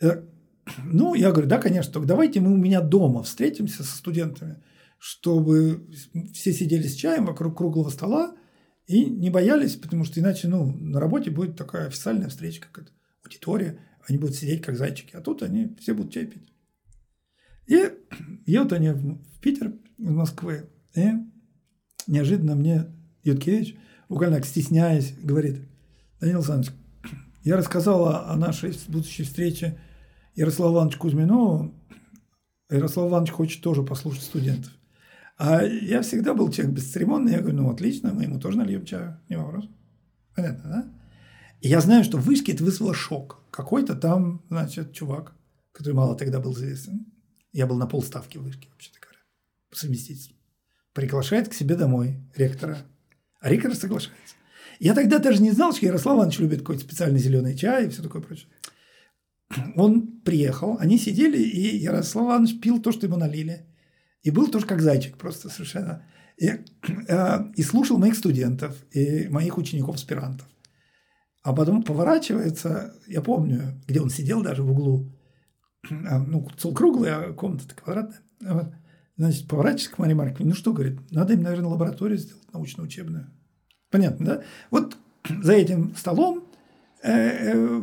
[0.00, 0.22] Э,
[0.82, 4.62] ну, я говорю, да, конечно, только давайте мы у меня дома встретимся со студентами,
[4.98, 5.90] чтобы
[6.32, 8.34] все сидели с чаем вокруг круглого стола
[8.86, 12.92] и не боялись, потому что иначе, ну, на работе будет такая официальная встреча, как это,
[13.22, 16.50] аудитория, они будут сидеть как зайчики, а тут они все будут чай пить.
[17.66, 17.90] И
[18.46, 21.10] едут они в Питер, из Москвы, и
[22.08, 22.86] неожиданно мне
[23.22, 23.76] Юткевич,
[24.08, 25.60] буквально так стесняясь, говорит,
[26.20, 26.72] Данил Александрович,
[27.44, 29.78] я рассказала о нашей будущей встрече
[30.34, 31.74] Ярославу Ивановичу Кузьминову.
[32.70, 34.72] Ярослав Иванович хочет тоже послушать студентов.
[35.36, 37.32] А я всегда был человек бесцеремонный.
[37.32, 39.68] Я говорю, ну, отлично, мы ему тоже нальем чаю, не вопрос.
[40.34, 40.92] Понятно, да?
[41.60, 43.40] И я знаю, что в вышке это вызвало шок.
[43.50, 45.34] Какой-то там, значит, чувак,
[45.72, 47.06] который мало тогда был известен.
[47.52, 49.20] Я был на полставки в вышке, вообще-то говоря,
[49.70, 50.37] по совместительству
[50.92, 52.78] приглашает к себе домой ректора.
[53.40, 54.34] А ректор соглашается.
[54.80, 58.02] Я тогда даже не знал, что Ярослав Иванович любит какой-то специальный зеленый чай и все
[58.02, 58.48] такое прочее.
[59.76, 63.66] Он приехал, они сидели, и Ярослав Иванович пил то, что ему налили.
[64.22, 66.04] И был тоже как зайчик просто совершенно.
[66.36, 66.46] И,
[67.08, 70.46] э, и слушал моих студентов и моих учеников-аспирантов.
[71.42, 75.12] А потом поворачивается, я помню, где он сидел даже в углу,
[75.90, 78.20] а, ну, стол круглый, а комната квадратная.
[79.18, 80.50] Значит, поворачивается к Марии Марковне.
[80.50, 83.26] Ну что, говорит, надо им, наверное, лабораторию сделать научно-учебную.
[83.90, 84.42] Понятно, да?
[84.70, 84.96] Вот
[85.42, 86.44] за этим столом,
[87.02, 87.82] э, э,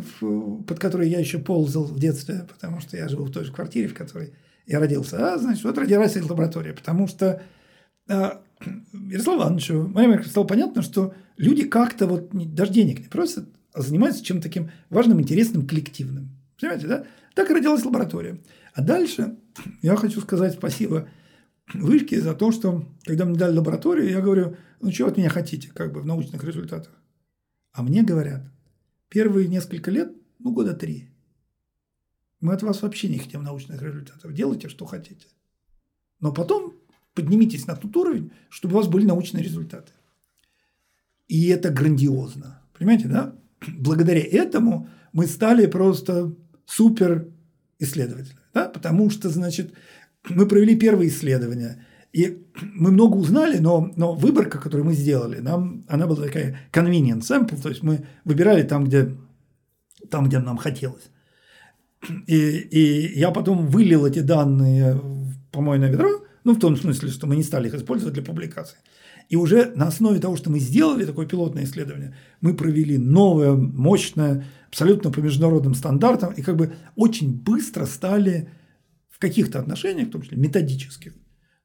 [0.66, 3.90] под который я еще ползал в детстве, потому что я живу в той же квартире,
[3.90, 4.34] в которой
[4.66, 5.34] я родился.
[5.34, 7.42] А, значит, вот родилась эта лаборатория, потому что
[8.08, 8.32] э,
[8.94, 13.82] Ярославу Ивановичу, Мария Марковна, стало понятно, что люди как-то вот даже денег не просят, а
[13.82, 16.30] занимаются чем-то таким важным, интересным, коллективным.
[16.58, 17.04] Понимаете, да?
[17.34, 18.40] Так и родилась лаборатория.
[18.74, 19.36] А дальше
[19.82, 21.10] я хочу сказать спасибо
[21.74, 25.70] вышки за то, что когда мне дали лабораторию, я говорю, ну чего от меня хотите,
[25.70, 26.94] как бы в научных результатах.
[27.72, 28.44] А мне говорят,
[29.10, 31.10] первые несколько лет, ну года три,
[32.40, 35.28] мы от вас вообще не хотим научных результатов, делайте, что хотите.
[36.20, 36.74] Но потом
[37.14, 39.92] поднимитесь на тот уровень, чтобы у вас были научные результаты.
[41.28, 42.62] И это грандиозно.
[42.78, 43.36] Понимаете, да?
[43.68, 46.36] Благодаря этому мы стали просто
[46.66, 47.30] супер
[47.80, 48.40] исследователями.
[48.54, 48.70] Да?
[48.70, 49.74] Потому что, значит,
[50.30, 55.86] мы провели первые исследования, и мы много узнали, но, но выборка, которую мы сделали, нам,
[55.90, 59.16] она была такая convenient sample, то есть мы выбирали там, где,
[60.10, 61.10] там, где нам хотелось.
[62.28, 67.28] И, и я потом вылил эти данные в помойное ведро, ну, в том смысле, что
[67.28, 68.78] мы не стали их использовать для публикации.
[69.30, 74.46] И уже на основе того, что мы сделали такое пилотное исследование, мы провели новое, мощное,
[74.68, 78.50] абсолютно по международным стандартам, и как бы очень быстро стали
[79.16, 81.14] в каких-то отношениях, в том числе методических,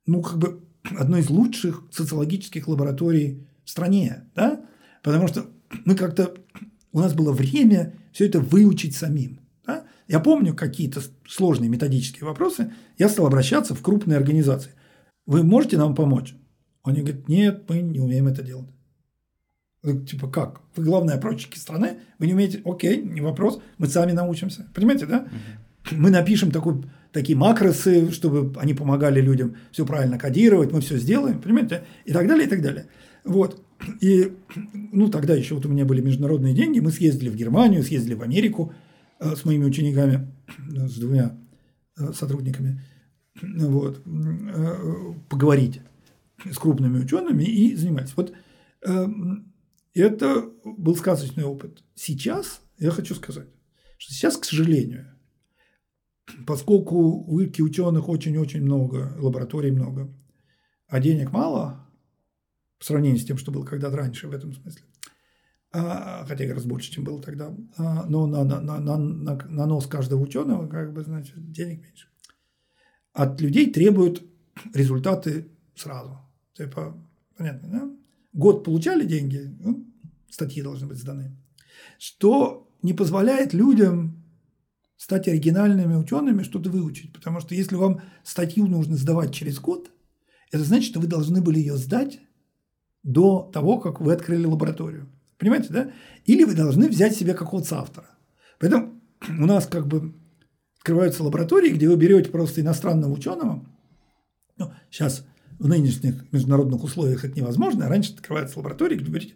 [0.07, 0.65] ну, как бы
[0.97, 4.65] одной из лучших социологических лабораторий в стране, да?
[5.03, 5.47] Потому что
[5.85, 6.33] мы как-то,
[6.93, 9.41] у нас было время все это выучить самим.
[9.67, 9.85] Да?
[10.07, 14.71] Я помню какие-то сложные методические вопросы, я стал обращаться в крупные организации.
[15.27, 16.37] Вы можете нам помочь?
[16.85, 18.71] Они говорят, нет, мы не умеем это делать.
[20.09, 20.61] Типа как?
[20.77, 24.71] Вы главные опросчики страны, вы не умеете, окей, не вопрос, мы сами научимся.
[24.73, 25.19] Понимаете, да?
[25.19, 25.97] Угу.
[25.97, 31.41] Мы напишем такой, такие макросы, чтобы они помогали людям все правильно кодировать, мы все сделаем,
[31.41, 32.87] понимаете, и так далее, и так далее.
[33.25, 33.63] Вот.
[34.01, 34.33] И,
[34.93, 38.23] ну, тогда еще вот у меня были международные деньги, мы съездили в Германию, съездили в
[38.23, 38.73] Америку
[39.19, 40.33] э, с моими учениками,
[40.77, 41.39] э, с двумя
[41.99, 42.83] э, сотрудниками,
[43.43, 44.03] вот,
[45.29, 45.81] поговорить
[46.45, 48.13] с крупными учеными и занимались.
[48.17, 48.33] Вот
[48.87, 49.07] э,
[49.95, 51.83] это был сказочный опыт.
[51.95, 53.49] Сейчас я хочу сказать,
[53.99, 55.07] что сейчас, к сожалению,
[56.47, 60.13] поскольку в Ирке ученых очень-очень много, лабораторий много,
[60.89, 61.87] а денег мало
[62.79, 64.85] по сравнению с тем, что было когда-то раньше в этом смысле,
[65.73, 69.67] а, хотя как раз больше, чем было тогда, а, но на, на, на, на, на
[69.67, 72.09] нос каждого ученого, как бы, значит, денег меньше.
[73.13, 74.23] От людей требуют
[74.75, 76.19] результаты сразу.
[76.55, 76.97] Типа,
[77.37, 77.91] понятно, да?
[78.33, 79.87] Год получали деньги, ну,
[80.29, 81.37] статьи должны быть сданы.
[81.99, 84.20] Что не позволяет людям
[85.01, 87.11] стать оригинальными учеными, что-то выучить.
[87.15, 89.91] Потому что если вам статью нужно сдавать через год,
[90.53, 92.21] это значит, что вы должны были ее сдать
[93.03, 95.09] до того, как вы открыли лабораторию.
[95.39, 95.93] Понимаете, да?
[96.27, 98.11] Или вы должны взять себе какого-то автора.
[98.59, 100.13] Поэтому у нас как бы
[100.77, 103.65] открываются лаборатории, где вы берете просто иностранного ученого.
[104.59, 105.25] Ну, сейчас
[105.59, 107.89] в нынешних международных условиях это невозможно.
[107.89, 109.35] Раньше открываются лаборатории, где вы берете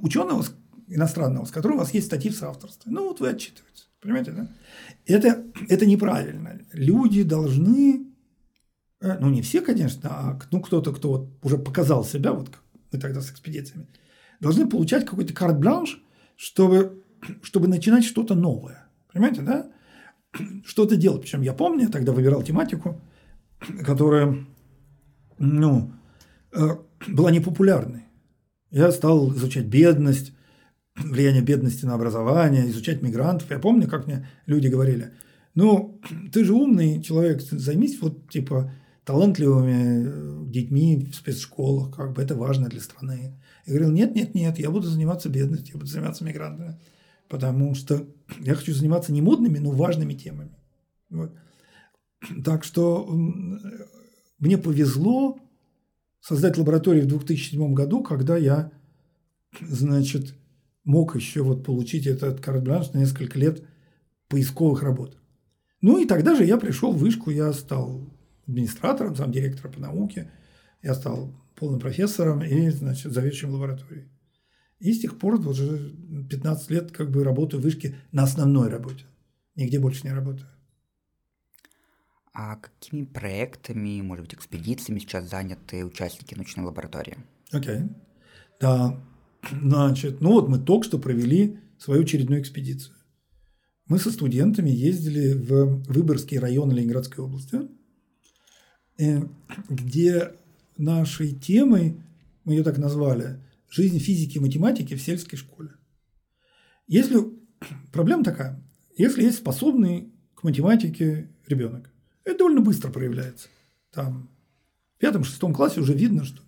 [0.00, 0.42] ученого
[0.88, 2.90] иностранного, с которым у вас есть статьи в соавторстве.
[2.90, 3.89] Ну, вот вы отчитываетесь.
[4.00, 4.48] Понимаете, да?
[5.06, 6.60] Это, это неправильно.
[6.72, 8.06] Люди должны,
[9.00, 12.50] э, ну, не все, конечно, а ну, кто-то, кто вот уже показал себя, вот
[12.92, 13.86] мы тогда с экспедициями,
[14.40, 16.02] должны получать какой-то карт-бланш,
[16.36, 17.04] чтобы,
[17.42, 18.88] чтобы начинать что-то новое.
[19.12, 19.70] Понимаете, да?
[20.64, 21.22] Что-то делать.
[21.22, 23.00] Причем я помню, я тогда выбирал тематику,
[23.84, 24.46] которая,
[25.38, 25.92] ну,
[26.52, 26.68] э,
[27.06, 28.04] была непопулярной.
[28.70, 30.32] Я стал изучать бедность,
[31.04, 33.50] влияние бедности на образование, изучать мигрантов.
[33.50, 35.12] Я помню, как мне люди говорили,
[35.54, 36.00] ну,
[36.32, 38.72] ты же умный человек, займись вот типа
[39.04, 43.40] талантливыми э, детьми в спецшколах, как бы это важно для страны.
[43.66, 46.78] Я говорил, нет, нет, нет, я буду заниматься бедностью, я буду заниматься мигрантами,
[47.28, 48.06] потому что
[48.40, 50.56] я хочу заниматься не модными, но важными темами.
[51.08, 51.32] Вот.
[52.44, 53.08] Так что
[54.38, 55.38] мне повезло
[56.20, 58.70] создать лабораторию в 2007 году, когда я,
[59.60, 60.34] значит,
[60.84, 63.62] мог еще вот получить этот карт-бланш на несколько лет
[64.28, 65.16] поисковых работ.
[65.80, 68.08] Ну и тогда же я пришел в вышку, я стал
[68.46, 70.30] администратором, сам директора по науке,
[70.82, 74.08] я стал полным профессором и, значит, заведующим лабораторией.
[74.78, 75.94] И с тех пор уже
[76.30, 79.04] 15 лет как бы работаю в вышке на основной работе.
[79.54, 80.48] Нигде больше не работаю.
[82.32, 87.18] А какими проектами, может быть, экспедициями сейчас заняты участники научной лаборатории?
[87.52, 87.80] Окей.
[87.80, 87.94] Okay.
[88.60, 89.00] Да,
[89.50, 92.94] значит, ну вот мы только что провели свою очередную экспедицию.
[93.86, 97.60] Мы со студентами ездили в Выборгский район Ленинградской области,
[98.98, 99.22] э,
[99.68, 100.32] где
[100.76, 102.00] нашей темой,
[102.44, 105.70] мы ее так назвали, жизнь физики и математики в сельской школе.
[106.86, 107.18] Если
[107.92, 108.62] проблема такая,
[108.96, 111.90] если есть способный к математике ребенок,
[112.24, 113.48] это довольно быстро проявляется.
[113.92, 114.30] Там
[114.96, 116.42] в пятом-шестом классе уже видно, что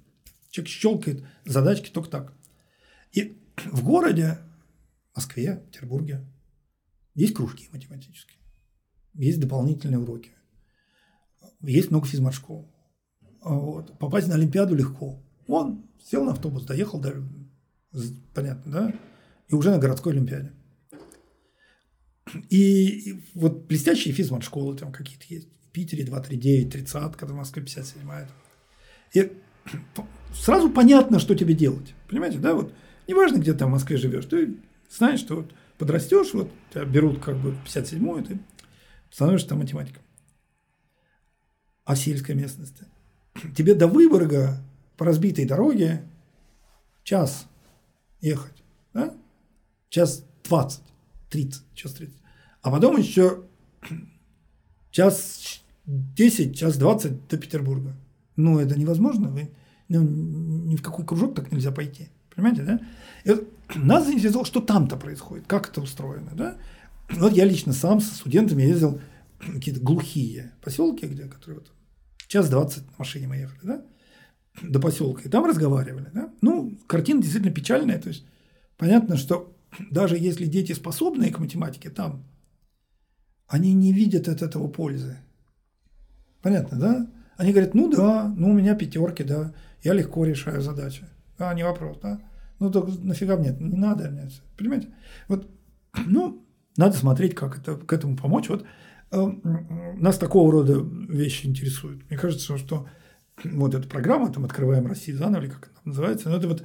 [0.50, 2.34] человек щелкает задачки только так.
[3.12, 4.38] И в городе,
[5.14, 6.26] Москве, Петербурге,
[7.14, 8.38] есть кружки математические,
[9.14, 10.32] есть дополнительные уроки,
[11.60, 12.68] есть много физмат-школ.
[13.42, 13.98] Вот.
[13.98, 15.22] Попасть на Олимпиаду легко.
[15.46, 17.22] Он сел на автобус, доехал, до,
[18.34, 18.94] понятно, да?
[19.48, 20.52] И уже на городской Олимпиаде.
[22.48, 25.48] И, и вот блестящие физмат-школы там какие-то есть.
[25.68, 28.02] В Питере 239, 30, когда в Москве 57
[29.14, 29.32] И
[30.34, 31.94] сразу понятно, что тебе делать.
[32.08, 32.54] Понимаете, да?
[32.54, 32.72] Вот
[33.12, 34.56] неважно, где ты в Москве живешь, ты
[34.90, 38.38] знаешь, что вот подрастешь, вот тебя берут как бы в 57-ю, ты
[39.10, 40.02] становишься там математиком.
[41.84, 42.86] А сельской местности?
[43.56, 44.62] Тебе до Выборга
[44.96, 46.02] по разбитой дороге
[47.04, 47.46] час
[48.20, 48.62] ехать,
[48.94, 49.14] да?
[49.88, 50.82] Час 20,
[51.30, 52.16] 30, час 30.
[52.62, 53.44] А потом еще
[54.90, 57.94] час 10, час 20 до Петербурга.
[58.36, 59.28] Ну, это невозможно.
[59.28, 59.50] Вы,
[59.88, 62.08] ну, ни в какой кружок так нельзя пойти.
[62.34, 62.80] Понимаете, да?
[63.24, 66.56] И вот нас заинтересовало, что там-то происходит, как это устроено, да?
[67.10, 69.00] Вот я лично сам со студентами ездил
[69.40, 71.72] в какие-то глухие поселки, где, которые вот
[72.28, 73.84] час двадцать на машине мы ехали, да,
[74.62, 76.32] до поселка, и там разговаривали, да.
[76.40, 78.24] Ну, картина действительно печальная, то есть
[78.76, 79.54] понятно, что
[79.90, 82.24] даже если дети способные к математике там,
[83.46, 85.18] они не видят от этого пользы.
[86.40, 87.10] Понятно, да?
[87.36, 89.52] Они говорят, ну да, ну у меня пятерки, да,
[89.82, 91.06] я легко решаю задачи.
[91.42, 92.20] А, не вопрос, да?
[92.60, 93.62] Ну, только нафига мне это?
[93.62, 94.94] Не надо мне Понимаете?
[95.26, 95.50] Вот,
[96.06, 98.48] ну, надо смотреть, как это, к этому помочь.
[98.48, 98.64] Вот
[99.10, 99.26] э,
[99.96, 100.78] нас такого рода
[101.08, 102.08] вещи интересуют.
[102.08, 102.88] Мне кажется, что
[103.42, 106.62] вот эта программа, там, «Открываем Россию заново», или как она называется, ну, это вот,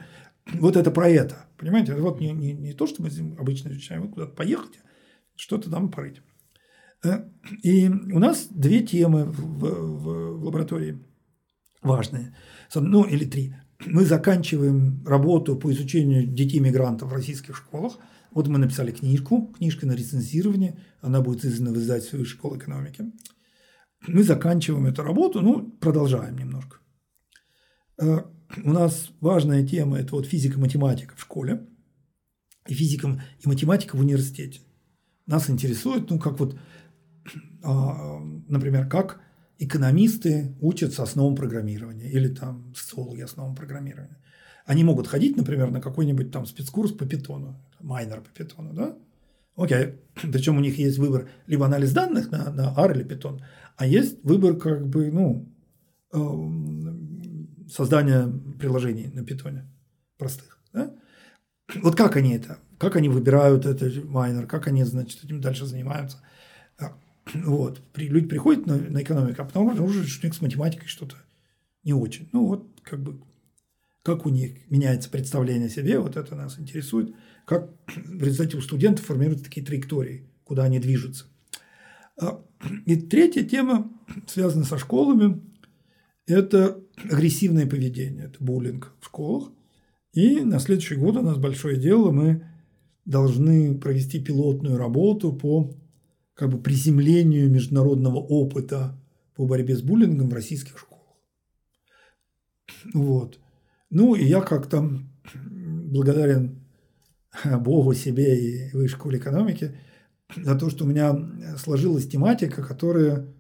[0.54, 1.46] вот это про это.
[1.58, 1.94] Понимаете?
[1.94, 3.10] Это вот не, не, не то, что мы
[3.40, 4.80] обычно изучаем, вот куда-то поехать,
[5.36, 6.22] что-то там порыть.
[7.04, 7.24] Э,
[7.64, 11.04] и у нас две темы в, в, в лаборатории
[11.82, 12.36] важные.
[12.76, 13.56] Ну, или три
[13.86, 17.98] мы заканчиваем работу по изучению детей-мигрантов в российских школах.
[18.32, 23.06] Вот мы написали книжку, книжка на рецензирование, она будет издана в издательстве Высшей школы экономики.
[24.08, 26.78] Мы заканчиваем эту работу, ну, продолжаем немножко.
[28.00, 28.22] Э,
[28.64, 31.68] у нас важная тема– это вот физика-математика в школе
[32.68, 34.62] и физика и математика в университете.
[35.26, 36.58] Нас интересует, ну, как вот,
[37.64, 39.22] а, например, как
[39.60, 44.18] экономисты учатся основам программирования или там социологи основам программирования.
[44.66, 48.98] Они могут ходить, например, на какой-нибудь там спецкурс по питону, майнер по питону, да?
[49.56, 49.96] Окей.
[50.22, 53.42] Причем у них есть выбор либо анализ данных на, на R или Python,
[53.76, 55.50] а есть выбор как бы, ну,
[56.14, 58.28] э, создания
[58.60, 59.66] приложений на питоне
[60.18, 60.60] простых.
[60.74, 60.94] Да?
[61.82, 66.22] Вот как они это, как они выбирают этот майнер, как они, значит, этим дальше занимаются.
[67.34, 67.82] Вот.
[67.96, 71.16] Люди приходят на, на экономику, а потом обнаруживают, что у них с математикой что-то
[71.84, 72.30] не очень.
[72.32, 73.20] Ну, вот как бы
[74.08, 77.14] как у них меняется представление о себе, вот это нас интересует,
[77.44, 81.26] как в результате у студентов формируются такие траектории, куда они движутся.
[82.18, 82.42] А,
[82.86, 83.92] и третья тема,
[84.26, 85.42] связана со школами,
[86.26, 89.50] это агрессивное поведение, это буллинг в школах.
[90.14, 92.48] И на следующий год у нас большое дело, мы
[93.04, 95.76] должны провести пилотную работу по
[96.38, 98.96] как бы приземлению международного опыта
[99.36, 101.04] по борьбе с буллингом в российских школах.
[102.94, 103.40] Вот.
[103.90, 104.88] Ну, и я как-то
[105.34, 106.60] благодарен
[107.44, 109.80] Богу, себе и высшей школе экономики
[110.36, 111.18] за то, что у меня
[111.58, 113.34] сложилась тематика, которая,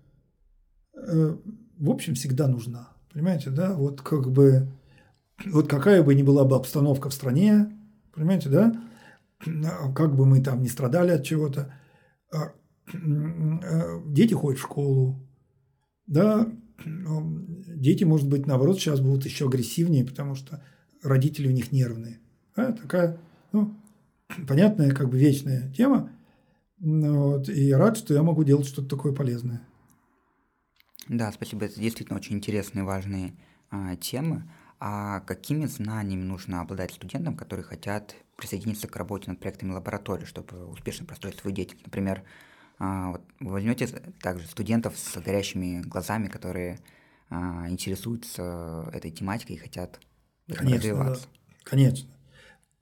[0.96, 1.38] э,
[1.78, 2.90] в общем, всегда нужна.
[3.14, 3.74] Понимаете, да?
[3.74, 4.72] Вот как бы,
[5.46, 7.72] вот какая бы ни была бы обстановка в стране,
[8.14, 8.74] понимаете, да?
[9.96, 11.74] Как бы мы там не страдали от чего-то,
[12.34, 12.54] а
[12.94, 15.20] дети ходят в школу,
[16.06, 16.50] да,
[16.86, 20.64] дети, может быть, наоборот, сейчас будут еще агрессивнее, потому что
[21.04, 22.20] родители у них нервные.
[22.56, 23.20] Да, такая,
[23.52, 23.76] ну,
[24.48, 26.12] понятная, как бы вечная тема.
[26.80, 29.62] Вот, и я рад, что я могу делать что-то такое полезное.
[31.10, 31.66] Да, спасибо.
[31.66, 33.34] Это действительно очень интересные, важные
[33.70, 34.44] а, темы.
[34.80, 40.68] А какими знаниями нужно обладать студентам, которые хотят присоединиться к работе над проектами лаборатории, чтобы
[40.68, 41.86] успешно простроить свою деятельность?
[41.86, 42.24] Например,
[42.80, 43.88] вот, вы возьмете
[44.22, 46.80] также студентов с горящими глазами, которые
[47.30, 50.00] а, интересуются этой тематикой и хотят
[50.48, 51.24] Конечно, развиваться.
[51.24, 51.30] Да.
[51.64, 52.10] Конечно.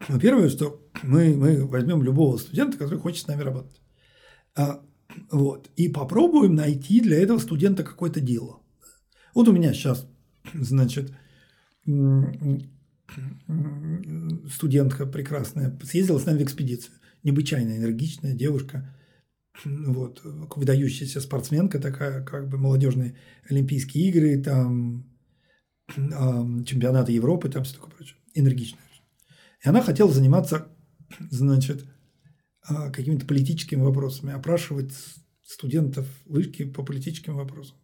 [0.09, 3.81] Ну, первое, что мы, мы возьмем любого студента, который хочет с нами работать.
[4.55, 4.83] А,
[5.31, 8.61] вот, и попробуем найти для этого студента какое-то дело.
[9.33, 10.07] Вот у меня сейчас,
[10.53, 11.13] значит,
[14.51, 16.95] студентка прекрасная съездила с нами в экспедицию.
[17.23, 18.93] Необычайно энергичная девушка–
[19.63, 23.17] вот, выдающаяся спортсменка такая, как бы молодежные
[23.49, 25.05] Олимпийские игры, там
[25.87, 28.81] чемпионаты Европы, там все такое прочее, энергичная.
[29.63, 30.67] И она хотела заниматься,
[31.19, 31.85] значит,
[32.61, 34.93] а, какими-то политическими вопросами, опрашивать
[35.43, 37.77] студентов вышки по политическим вопросам.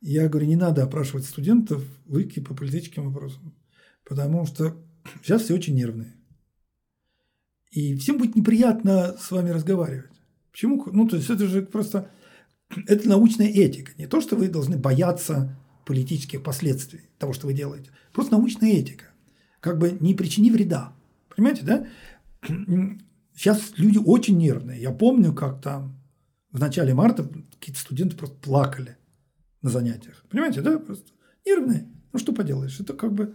[0.00, 3.56] Я говорю, не надо опрашивать студентов в ИКИ по политическим вопросам,
[4.04, 4.84] потому что
[5.22, 6.16] сейчас все очень нервные.
[7.70, 10.11] И всем будет неприятно с вами разговаривать.
[10.52, 10.86] Почему?
[10.92, 12.10] Ну, то есть это же просто
[12.86, 13.92] это научная этика.
[13.98, 17.90] Не то, что вы должны бояться политических последствий того, что вы делаете.
[18.12, 19.06] Просто научная этика.
[19.60, 20.92] Как бы не причини вреда.
[21.34, 21.86] Понимаете, да?
[23.34, 24.80] Сейчас люди очень нервные.
[24.80, 25.98] Я помню, как там
[26.50, 27.28] в начале марта
[27.58, 28.96] какие-то студенты просто плакали
[29.62, 30.24] на занятиях.
[30.28, 30.78] Понимаете, да?
[30.78, 31.10] Просто
[31.46, 31.88] нервные.
[32.12, 32.78] Ну, что поделаешь?
[32.78, 33.34] Это как бы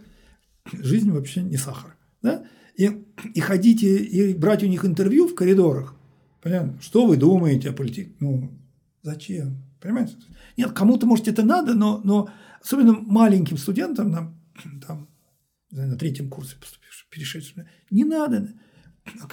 [0.72, 1.96] жизнь вообще не сахар.
[2.22, 2.44] Да?
[2.76, 5.97] И, и ходить и брать у них интервью в коридорах.
[6.42, 6.78] Понятно?
[6.80, 8.12] Что вы думаете о политике?
[8.20, 8.50] Ну,
[9.02, 9.62] зачем?
[9.80, 10.14] Понимаете?
[10.56, 12.30] Нет, кому-то, может, это надо, но, но
[12.62, 14.40] особенно маленьким студентам, нам,
[14.86, 15.08] там,
[15.70, 18.48] на третьем курсе поступившим, перешедшим, не надо.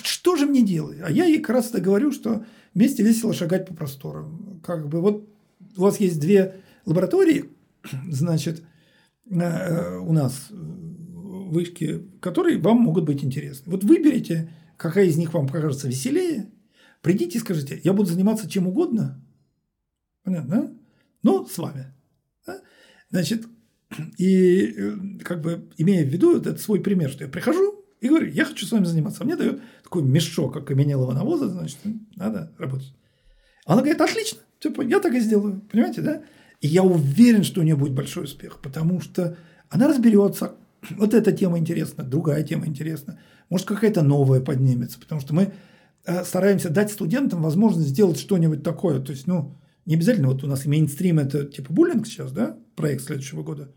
[0.04, 1.00] Что же мне делать?
[1.04, 4.62] А я ей как раз говорю, что вместе весело шагать по просторам.
[4.64, 5.30] Как бы вот
[5.76, 7.46] у вас есть две лаборатории,
[8.10, 8.64] значит,
[9.30, 13.72] э, у нас вышки, которые вам могут быть интересны.
[13.72, 16.50] Вот выберите, какая из них вам покажется веселее,
[17.06, 19.24] придите и скажите, я буду заниматься чем угодно,
[20.24, 20.72] понятно, да?
[21.22, 21.94] но с вами.
[22.48, 22.62] Да?
[23.12, 23.46] Значит,
[24.18, 24.94] и э,
[25.24, 28.66] как бы имея в виду этот свой пример, что я прихожу и говорю, я хочу
[28.66, 29.22] с вами заниматься.
[29.22, 31.78] А мне дают такой мешок окаменелого навоза, значит,
[32.16, 32.92] надо работать.
[33.68, 36.24] Она говорит, отлично, типа, я так и сделаю, понимаете, да?
[36.60, 39.38] И я уверен, что у нее будет большой успех, потому что
[39.70, 40.56] она разберется,
[40.90, 43.20] вот эта тема интересна, другая тема интересна,
[43.52, 45.54] может какая-то новая поднимется, потому что мы
[46.24, 50.66] стараемся дать студентам возможность сделать что-нибудь такое, то есть, ну, не обязательно, вот у нас
[50.66, 53.74] мейнстрим– это типа буллинг сейчас, да, проект следующего года,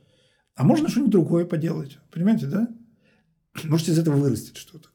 [0.54, 2.68] а можно что-нибудь другое поделать, понимаете, да?
[3.64, 4.88] Может, из этого вырастет что-то.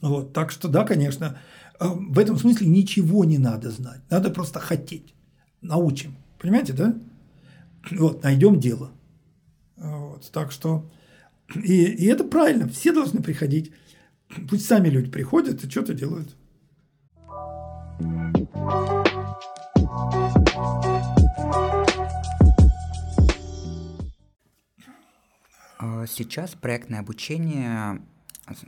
[0.00, 1.38] Вот, так что, да, конечно,
[1.78, 5.14] э, в этом смысле ничего не надо знать, надо просто хотеть,
[5.60, 6.98] научим, понимаете, да?
[7.90, 8.92] Вот, найдем дело.
[9.76, 10.90] Вот, так что,
[11.54, 13.72] и, и это правильно, все должны приходить,
[14.48, 16.36] пусть сами люди приходят и что-то делают.
[25.78, 28.02] А, сейчас проектное обучение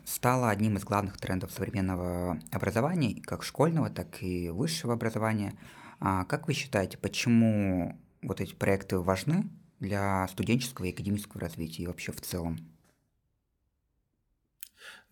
[0.04, 5.54] стало одним из главных трендов современного образования, как школьного, так и высшего образования.
[6.00, 9.48] А как вы считаете, почему вот эти проекты важны
[9.80, 12.73] для студенческого и академического развития и вообще в целом?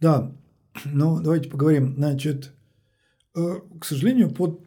[0.02, 0.32] Да,
[0.84, 1.94] ну давайте поговорим.
[1.94, 2.52] Значит,
[3.36, 4.66] э, к сожалению, под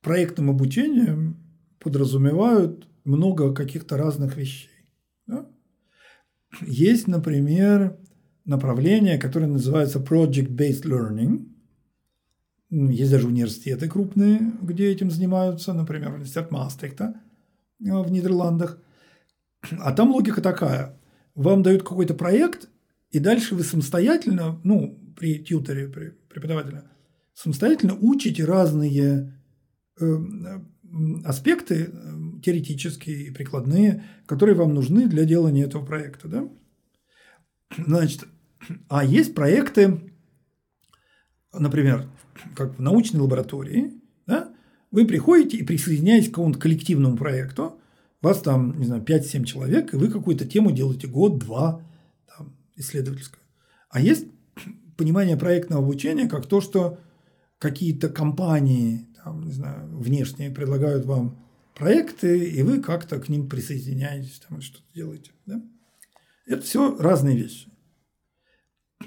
[0.00, 1.36] проектным обучением
[1.78, 4.70] подразумевают много каких-то разных вещей.
[5.26, 5.46] Да?
[6.62, 7.98] Есть, например,
[8.46, 11.48] направление, которое называется Project-Based Learning.
[12.70, 17.20] Есть даже университеты крупные, где этим занимаются, например, университет Мастрихта
[17.84, 18.78] э, в Нидерландах.
[19.80, 20.98] А там логика такая.
[21.34, 22.70] Вам дают какой-то проект,
[23.12, 26.84] и дальше вы самостоятельно, ну, при тьюторе, при преподавателе,
[27.34, 29.38] самостоятельно учите разные
[30.00, 30.16] э,
[31.24, 36.28] аспекты э, теоретические и прикладные, которые вам нужны для делания этого проекта.
[36.28, 36.48] Да?
[37.76, 38.24] Значит,
[38.88, 40.00] а есть проекты,
[41.52, 42.08] например,
[42.56, 43.92] как в научной лаборатории,
[44.26, 44.54] да?
[44.90, 47.78] вы приходите и присоединяетесь к какому-то коллективному проекту,
[48.22, 51.82] вас там, не знаю, 5-7 человек, и вы какую-то тему делаете год-два
[52.74, 53.42] там, исследовательскую.
[53.88, 54.26] А есть
[54.96, 56.98] понимание проектного обучения как то, что
[57.58, 61.38] какие-то компании там, не знаю, внешние предлагают вам
[61.74, 65.30] проекты, и вы как-то к ним присоединяетесь, там что-то делаете.
[65.46, 65.62] Да?
[66.46, 67.68] Это все разные вещи.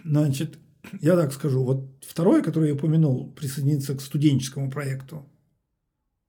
[0.04, 0.58] Значит,
[1.02, 5.30] я так скажу, вот второе, которое я упомянул, присоединиться к студенческому проекту,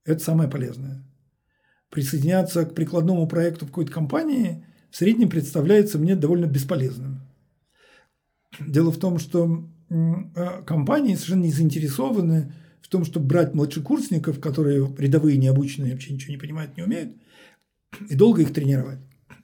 [0.05, 1.05] это самое полезное.
[1.91, 7.26] Присоединяться к прикладному проекту в какой-то компании в среднем представляется мне довольно бесполезным.
[8.61, 14.95] Дело в том, что э, компании совершенно не заинтересованы в том, чтобы брать младшекурсников, которые
[14.99, 17.17] рядовые, необученные, вообще ничего не понимают, не умеют,
[18.09, 18.99] и долго их тренировать.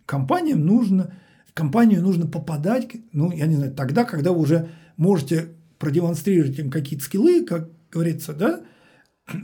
[0.07, 1.15] Компаниям нужно,
[1.49, 5.49] в компанию нужно попадать, ну, я не знаю, тогда, когда вы уже можете
[5.79, 8.63] продемонстрировать им какие-то скиллы, как говорится, да,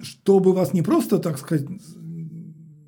[0.03, 1.67] чтобы вас не просто, так сказать,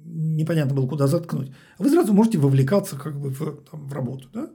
[0.05, 4.29] непонятно было, куда заткнуть, а вы сразу можете вовлекаться как бы в, там, в работу,
[4.33, 4.51] да.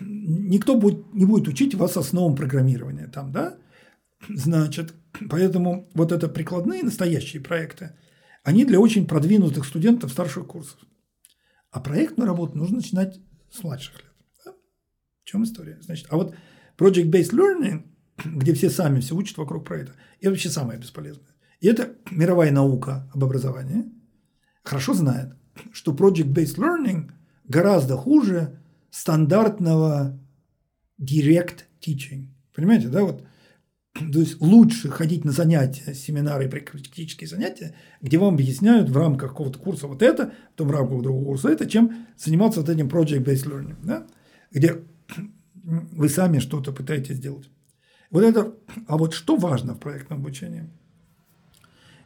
[0.00, 3.58] Никто будет, не будет учить вас основам программирования там, да,
[4.28, 4.94] Значит,
[5.28, 7.96] поэтому вот это прикладные настоящие проекты,
[8.42, 10.78] они для очень продвинутых студентов старших курсов.
[11.70, 13.20] А проектную работу нужно начинать
[13.50, 14.12] с младших лет.
[14.44, 14.52] Да?
[15.22, 15.78] В чем история?
[15.82, 16.34] Значит, а вот
[16.78, 17.86] project-based learning,
[18.24, 21.34] где все сами все учат вокруг проекта, это вообще самое бесполезное.
[21.60, 23.84] И это мировая наука об образовании
[24.62, 25.34] хорошо знает,
[25.72, 27.10] что project-based learning
[27.44, 28.62] гораздо хуже
[28.94, 30.16] стандартного
[31.00, 32.28] direct teaching.
[32.54, 33.24] Понимаете, да, вот
[33.92, 39.58] то есть лучше ходить на занятия, семинары, практические занятия, где вам объясняют в рамках какого-то
[39.58, 43.76] курса вот это, потом в рамках другого курса это, чем заниматься вот этим project-based learning,
[43.82, 44.06] да?
[44.52, 44.82] где
[45.54, 47.50] вы сами что-то пытаетесь сделать.
[48.10, 48.54] Вот это,
[48.86, 50.70] а вот что важно в проектном обучении?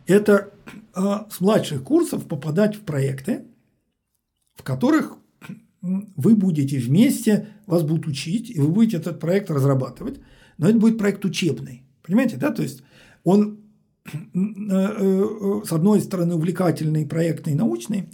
[0.06, 0.52] Это
[0.94, 3.44] а, с младших курсов попадать в проекты,
[4.54, 5.18] в которых
[6.16, 10.20] вы будете вместе, вас будут учить, и вы будете этот проект разрабатывать
[10.58, 11.84] но это будет проект учебный.
[12.02, 12.50] Понимаете, да?
[12.50, 12.82] То есть
[13.24, 13.60] он
[14.04, 18.10] э, э, с одной стороны увлекательный, проектный, научный,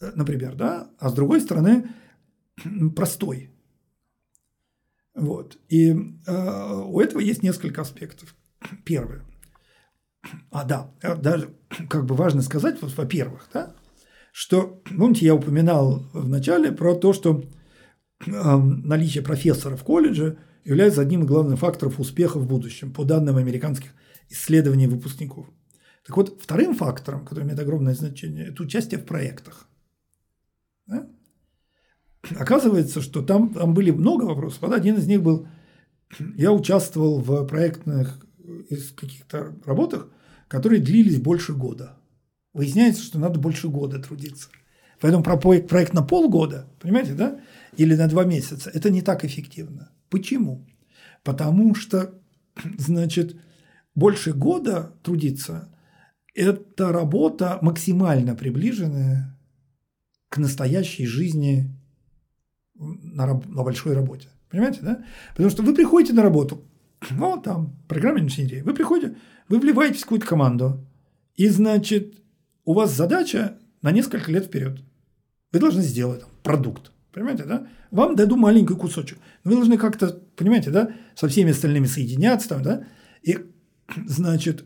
[0.00, 1.88] э, например, да, а с другой стороны
[2.94, 3.52] простой.
[5.14, 5.58] Вот.
[5.68, 8.34] И у этого есть несколько аспектов.
[8.84, 9.22] Первое.
[10.50, 11.54] А да, даже
[11.88, 13.74] как бы важно сказать, вот, во-первых, да,
[14.36, 17.42] что, помните, я упоминал в начале про то, что
[18.26, 23.38] э, наличие профессора в колледже является одним из главных факторов успеха в будущем, по данным
[23.38, 23.92] американских
[24.28, 25.46] исследований выпускников.
[26.06, 29.70] Так вот, вторым фактором, который имеет огромное значение, это участие в проектах.
[30.86, 31.08] Да?
[32.38, 34.60] Оказывается, что там, там были много вопросов.
[34.60, 35.48] Вот один из них был,
[36.36, 38.20] я участвовал в проектных
[38.68, 40.10] из каких-то работах,
[40.46, 41.96] которые длились больше года.
[42.56, 44.48] Выясняется, что надо больше года трудиться.
[44.98, 47.38] Поэтому про проект на полгода, понимаете, да,
[47.76, 49.90] или на два месяца, это не так эффективно.
[50.08, 50.66] Почему?
[51.22, 52.14] Потому что,
[52.78, 53.36] значит,
[53.94, 55.68] больше года трудиться–
[56.34, 59.38] это работа максимально приближенная
[60.30, 61.70] к настоящей жизни
[62.74, 64.28] на, на большой работе.
[64.48, 65.04] Понимаете, да?
[65.32, 66.64] Потому что вы приходите на работу,
[67.10, 69.16] ну, там, программная инженерия, вы приходите,
[69.50, 70.86] вы вливаетесь в какую-то команду,
[71.34, 72.22] и, значит,
[72.66, 74.82] у вас задача на несколько лет вперед.
[75.52, 76.92] Вы должны сделать там, продукт.
[77.12, 77.66] Понимаете, да?
[77.90, 79.18] Вам дадут маленький кусочек.
[79.44, 82.86] Вы должны как-то, понимаете, да, со всеми остальными соединяться там, да?
[83.22, 83.38] И,
[84.06, 84.64] значит,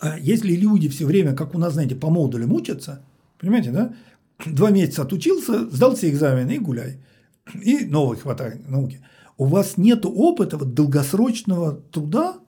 [0.00, 3.04] а если люди все время, как у нас, знаете, по модулям учатся,
[3.38, 3.94] понимаете, да?
[4.46, 7.04] Два месяца отучился, сдал все экзамены и гуляй.
[7.62, 9.04] И новый хватает науки.
[9.36, 12.38] У вас нет опыта вот, долгосрочного труда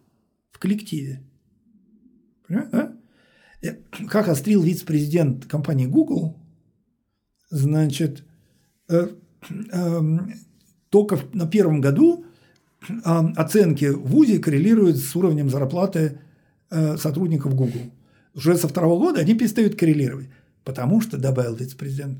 [0.51, 1.22] в коллективе.
[2.47, 2.97] Понимаете, да?
[4.09, 6.37] Как острил вице-президент компании Google,
[7.51, 8.25] значит,
[8.93, 9.09] Э,
[9.73, 10.35] эм,
[10.91, 12.27] только на первом году
[13.05, 16.19] эм, оценки в ВУЗе коррелируют с уровнем зарплаты
[16.71, 17.91] э, сотрудников Google.
[18.35, 20.29] Уже со второго года они перестают коррелировать,
[20.65, 22.19] потому что, добавил вице-президент,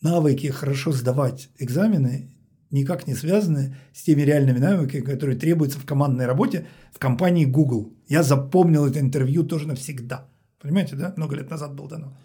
[0.00, 2.30] навыки хорошо сдавать экзамены
[2.70, 7.94] никак не связаны с теми реальными навыками, которые требуются в командной работе в компании Google.
[8.08, 10.28] Я запомнил это интервью тоже навсегда.
[10.60, 11.12] Понимаете, да?
[11.16, 12.16] Много лет назад было дано.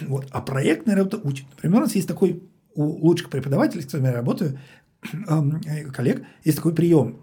[0.00, 0.26] Вот.
[0.30, 1.46] А проектная работа учит.
[1.50, 2.42] Например, у нас есть такой
[2.74, 4.58] у лучших преподавателей, с которыми я работаю,
[5.12, 7.22] э, коллег, есть такой прием.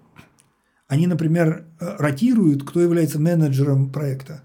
[0.87, 4.43] Они, например, э, ротируют, кто является менеджером проекта.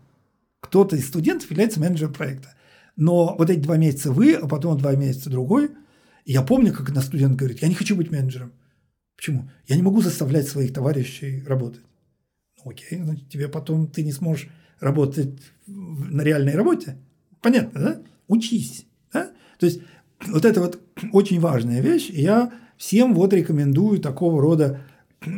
[0.61, 2.55] Кто-то из студентов является менеджером проекта.
[2.97, 5.71] Но вот эти два месяца вы, а потом два месяца другой.
[6.25, 8.53] Я помню, как на студент говорит, я не хочу быть менеджером.
[9.17, 9.51] Почему?
[9.67, 11.83] Я не могу заставлять своих товарищей работать.
[12.59, 14.49] Ну, окей, значит, тебе потом ты не сможешь
[14.83, 15.31] работать
[15.67, 16.99] на реальной работе.
[17.41, 18.03] Понятно, да?
[18.29, 18.87] Учись.
[19.13, 19.31] Да?
[19.59, 19.81] То есть
[20.27, 20.81] вот это вот
[21.13, 22.11] очень важная вещь.
[22.11, 24.81] Я всем вот рекомендую такого рода
[25.25, 25.31] э,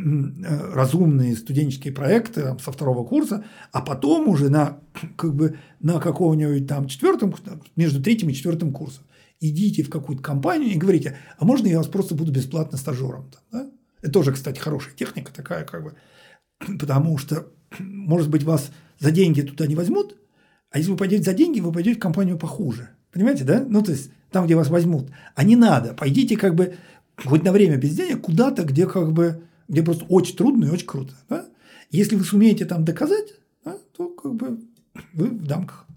[0.73, 4.79] разумные студенческие проекты там, со второго курса, а потом уже на,
[5.15, 7.33] как бы, на какого-нибудь там четвертом,
[7.75, 9.03] между третьим и четвертым курсом
[9.39, 13.29] идите в какую-то компанию и говорите, а можно я вас просто буду бесплатно стажером?
[13.51, 13.69] да?
[14.01, 15.95] Это тоже, кстати, хорошая техника такая, как бы,
[16.79, 17.47] потому что,
[17.79, 20.17] может быть, вас за деньги туда не возьмут,
[20.71, 22.89] а если вы пойдете за деньги, вы пойдете в компанию похуже.
[23.11, 23.65] Понимаете, да?
[23.67, 25.09] Ну, то есть, там, где вас возьмут.
[25.35, 25.93] А не надо.
[25.93, 26.75] Пойдите как бы
[27.23, 30.87] хоть на время без денег куда-то, где как бы где просто очень трудно и очень
[30.87, 31.13] круто.
[31.29, 31.45] Да?
[31.89, 34.59] Если вы сумеете там доказать, да, то как бы
[35.13, 35.87] вы в дамках.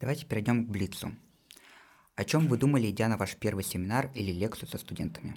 [0.00, 1.12] Давайте перейдем к Блицу.
[2.18, 5.36] О чем вы думали, идя на ваш первый семинар или лекцию со студентами?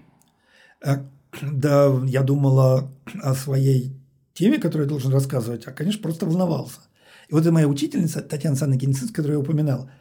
[0.84, 1.06] Э,
[1.44, 3.96] да, я думала о своей
[4.34, 6.80] теме, которую я должен рассказывать, а, конечно, просто волновался.
[7.30, 9.92] И вот и моя учительница, Татьяна Санна Генецинская, которую я упоминал,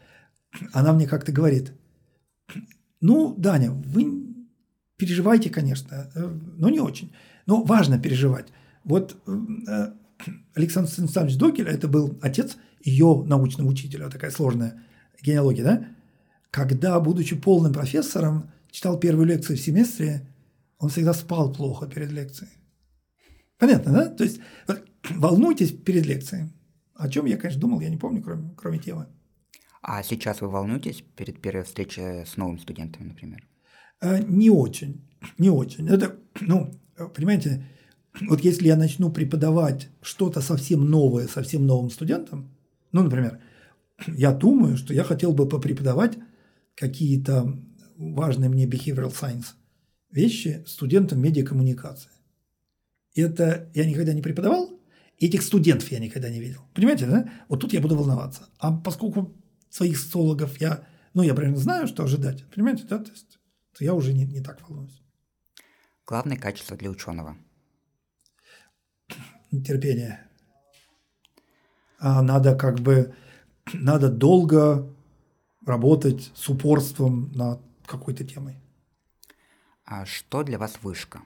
[0.72, 1.74] она мне как-то говорит,
[3.02, 4.34] ну, Даня, вы
[4.96, 7.12] переживайте, конечно, э, но не очень.
[7.44, 8.46] Но важно переживать.
[8.84, 9.92] Вот э,
[10.54, 14.82] Александр Станиславович Докель, это был отец ее научного учителя, такая сложная
[15.20, 15.86] генеалогия, да?
[16.50, 20.28] Когда, будучи полным профессором, читал первую лекцию в семестре,
[20.78, 22.50] он всегда спал плохо перед лекцией.
[23.58, 24.06] Понятно, да?
[24.06, 26.50] То есть вот, волнуйтесь перед лекцией.
[26.94, 29.06] О чем я, конечно, думал, я не помню, кроме, кроме темы.
[29.82, 33.46] А сейчас вы волнуетесь перед первой встречей с новыми студентами, например?
[34.00, 35.88] А, не очень, не очень.
[35.88, 36.72] Это, ну,
[37.14, 37.64] понимаете,
[38.28, 42.50] вот если я начну преподавать что-то совсем новое, совсем новым студентам,
[42.92, 43.40] ну, например,
[44.06, 46.18] я думаю, что я хотел бы попреподавать
[46.80, 47.58] какие-то
[47.96, 49.54] важные мне behavioral science
[50.10, 52.10] вещи студентам медиакоммуникации.
[53.14, 54.80] Это я никогда не преподавал,
[55.18, 56.62] этих студентов я никогда не видел.
[56.74, 57.30] Понимаете, да?
[57.48, 58.48] Вот тут я буду волноваться.
[58.58, 59.36] А поскольку
[59.68, 62.98] своих социологов я, ну, я примерно знаю, что ожидать, понимаете, да?
[62.98, 63.38] То есть
[63.76, 65.02] то я уже не, не так волнуюсь.
[66.06, 67.36] Главное качество для ученого.
[69.50, 70.26] Терпение.
[71.98, 73.14] А надо как бы,
[73.74, 74.94] надо долго
[75.64, 78.56] работать с упорством над какой-то темой.
[79.84, 81.22] А что для вас вышка?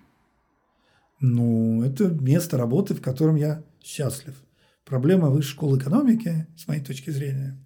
[1.20, 4.34] Ну, это место работы, в котором я счастлив.
[4.84, 7.58] Проблема высшей школы экономики, с моей точки зрения,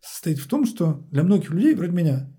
[0.00, 2.32] состоит в том, что для многих людей, вроде меня,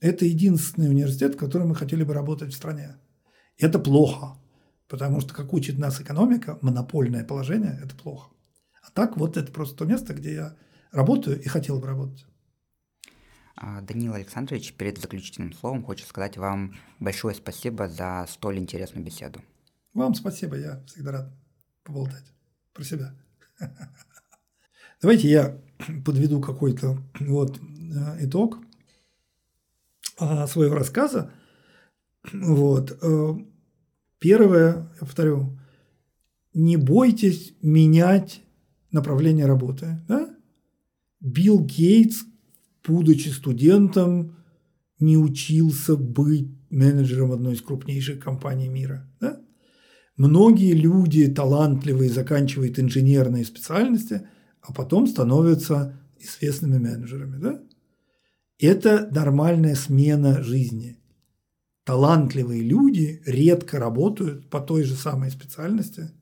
[0.00, 2.96] это единственный университет, в котором мы хотели бы работать в стране.
[3.56, 4.36] И это плохо,
[4.88, 8.30] потому что, как учит нас экономика, монопольное положение– это плохо.
[8.82, 10.56] А так вот это просто то место, где я
[10.92, 12.26] работаю и хотел бы работать.
[13.56, 19.40] А, Данил Александрович, перед заключительным словом хочу сказать вам большое спасибо за столь интересную беседу.
[19.92, 21.32] Вам спасибо, я всегда рад
[21.84, 22.24] поболтать
[22.72, 23.14] про себя.
[25.00, 25.60] Давайте я
[26.04, 28.58] подведу какой-то вот э, итог
[30.18, 31.30] а, своего рассказа.
[32.32, 32.98] Вот.
[33.02, 33.34] Э,
[34.18, 35.58] первое, я повторю,
[36.54, 38.42] не бойтесь менять
[38.90, 40.00] направление работы.
[40.08, 40.34] Да?
[41.20, 42.24] Билл Гейтс,
[42.86, 44.36] будучи студентом,
[44.98, 49.10] не учился быть менеджером одной из крупнейших компаний мира.
[49.20, 49.40] Да?
[50.16, 54.28] Многие люди талантливые заканчивают инженерные специальности,
[54.60, 57.38] а потом становятся известными менеджерами.
[57.38, 57.60] Да?
[58.58, 60.98] Это нормальная смена жизни.
[61.84, 66.12] Талантливые люди редко работают по той же самой специальности,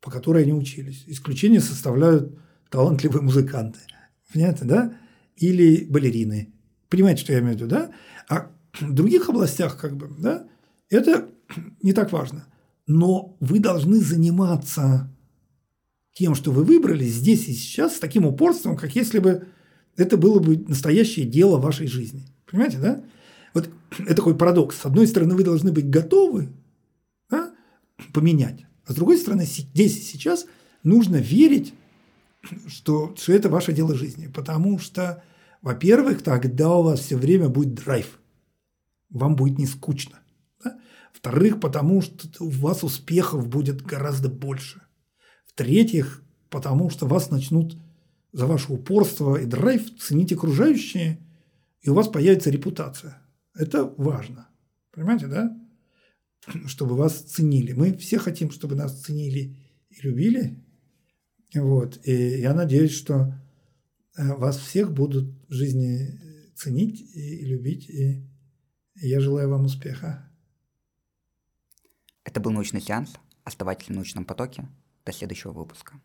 [0.00, 1.02] по которой они учились.
[1.06, 2.38] Исключение составляют
[2.70, 3.80] талантливые музыканты.
[4.32, 4.96] Понятно, да?
[5.36, 6.52] Или балерины.
[6.88, 7.90] Понимаете, что я имею в виду, да?
[8.28, 8.50] А
[8.80, 10.46] в других областях, как бы, да,
[10.90, 11.28] это
[11.82, 12.46] не так важно.
[12.86, 15.10] Но вы должны заниматься
[16.14, 19.46] тем, что вы выбрали здесь и сейчас с таким упорством, как если бы
[19.96, 22.26] это было бы настоящее дело вашей жизни.
[22.50, 23.04] Понимаете, да?
[23.54, 24.80] Вот это такой парадокс.
[24.80, 26.48] С одной стороны, вы должны быть готовы
[27.30, 27.52] да,
[28.12, 30.46] поменять, а с другой стороны, здесь и сейчас
[30.82, 31.74] нужно верить,
[32.66, 34.26] что, что это ваше дело жизни.
[34.26, 35.22] Потому что,
[35.62, 38.18] во-первых, тогда у вас все время будет драйв.
[39.10, 40.20] Вам будет не скучно.
[40.62, 40.78] Да?
[41.12, 44.82] Во-вторых, потому что у вас успехов будет гораздо больше.
[45.46, 47.76] В-третьих, потому что вас начнут
[48.32, 51.18] за ваше упорство и драйв ценить окружающие,
[51.80, 53.22] и у вас появится репутация.
[53.54, 54.48] Это важно.
[54.92, 55.56] Понимаете, да?
[56.66, 57.72] Чтобы вас ценили.
[57.72, 59.56] Мы все хотим, чтобы нас ценили
[59.90, 60.64] и любили.
[61.54, 61.98] Вот.
[62.04, 63.34] И я надеюсь, что
[64.16, 67.88] э, вас всех будут в жизни ценить и любить.
[67.88, 68.28] И
[68.94, 70.30] я желаю вам успеха.
[72.24, 73.14] Это был научный сеанс.
[73.44, 74.68] Оставайтесь в научном потоке.
[75.06, 76.00] До следующего выпуска.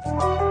[0.00, 0.47] Thank you.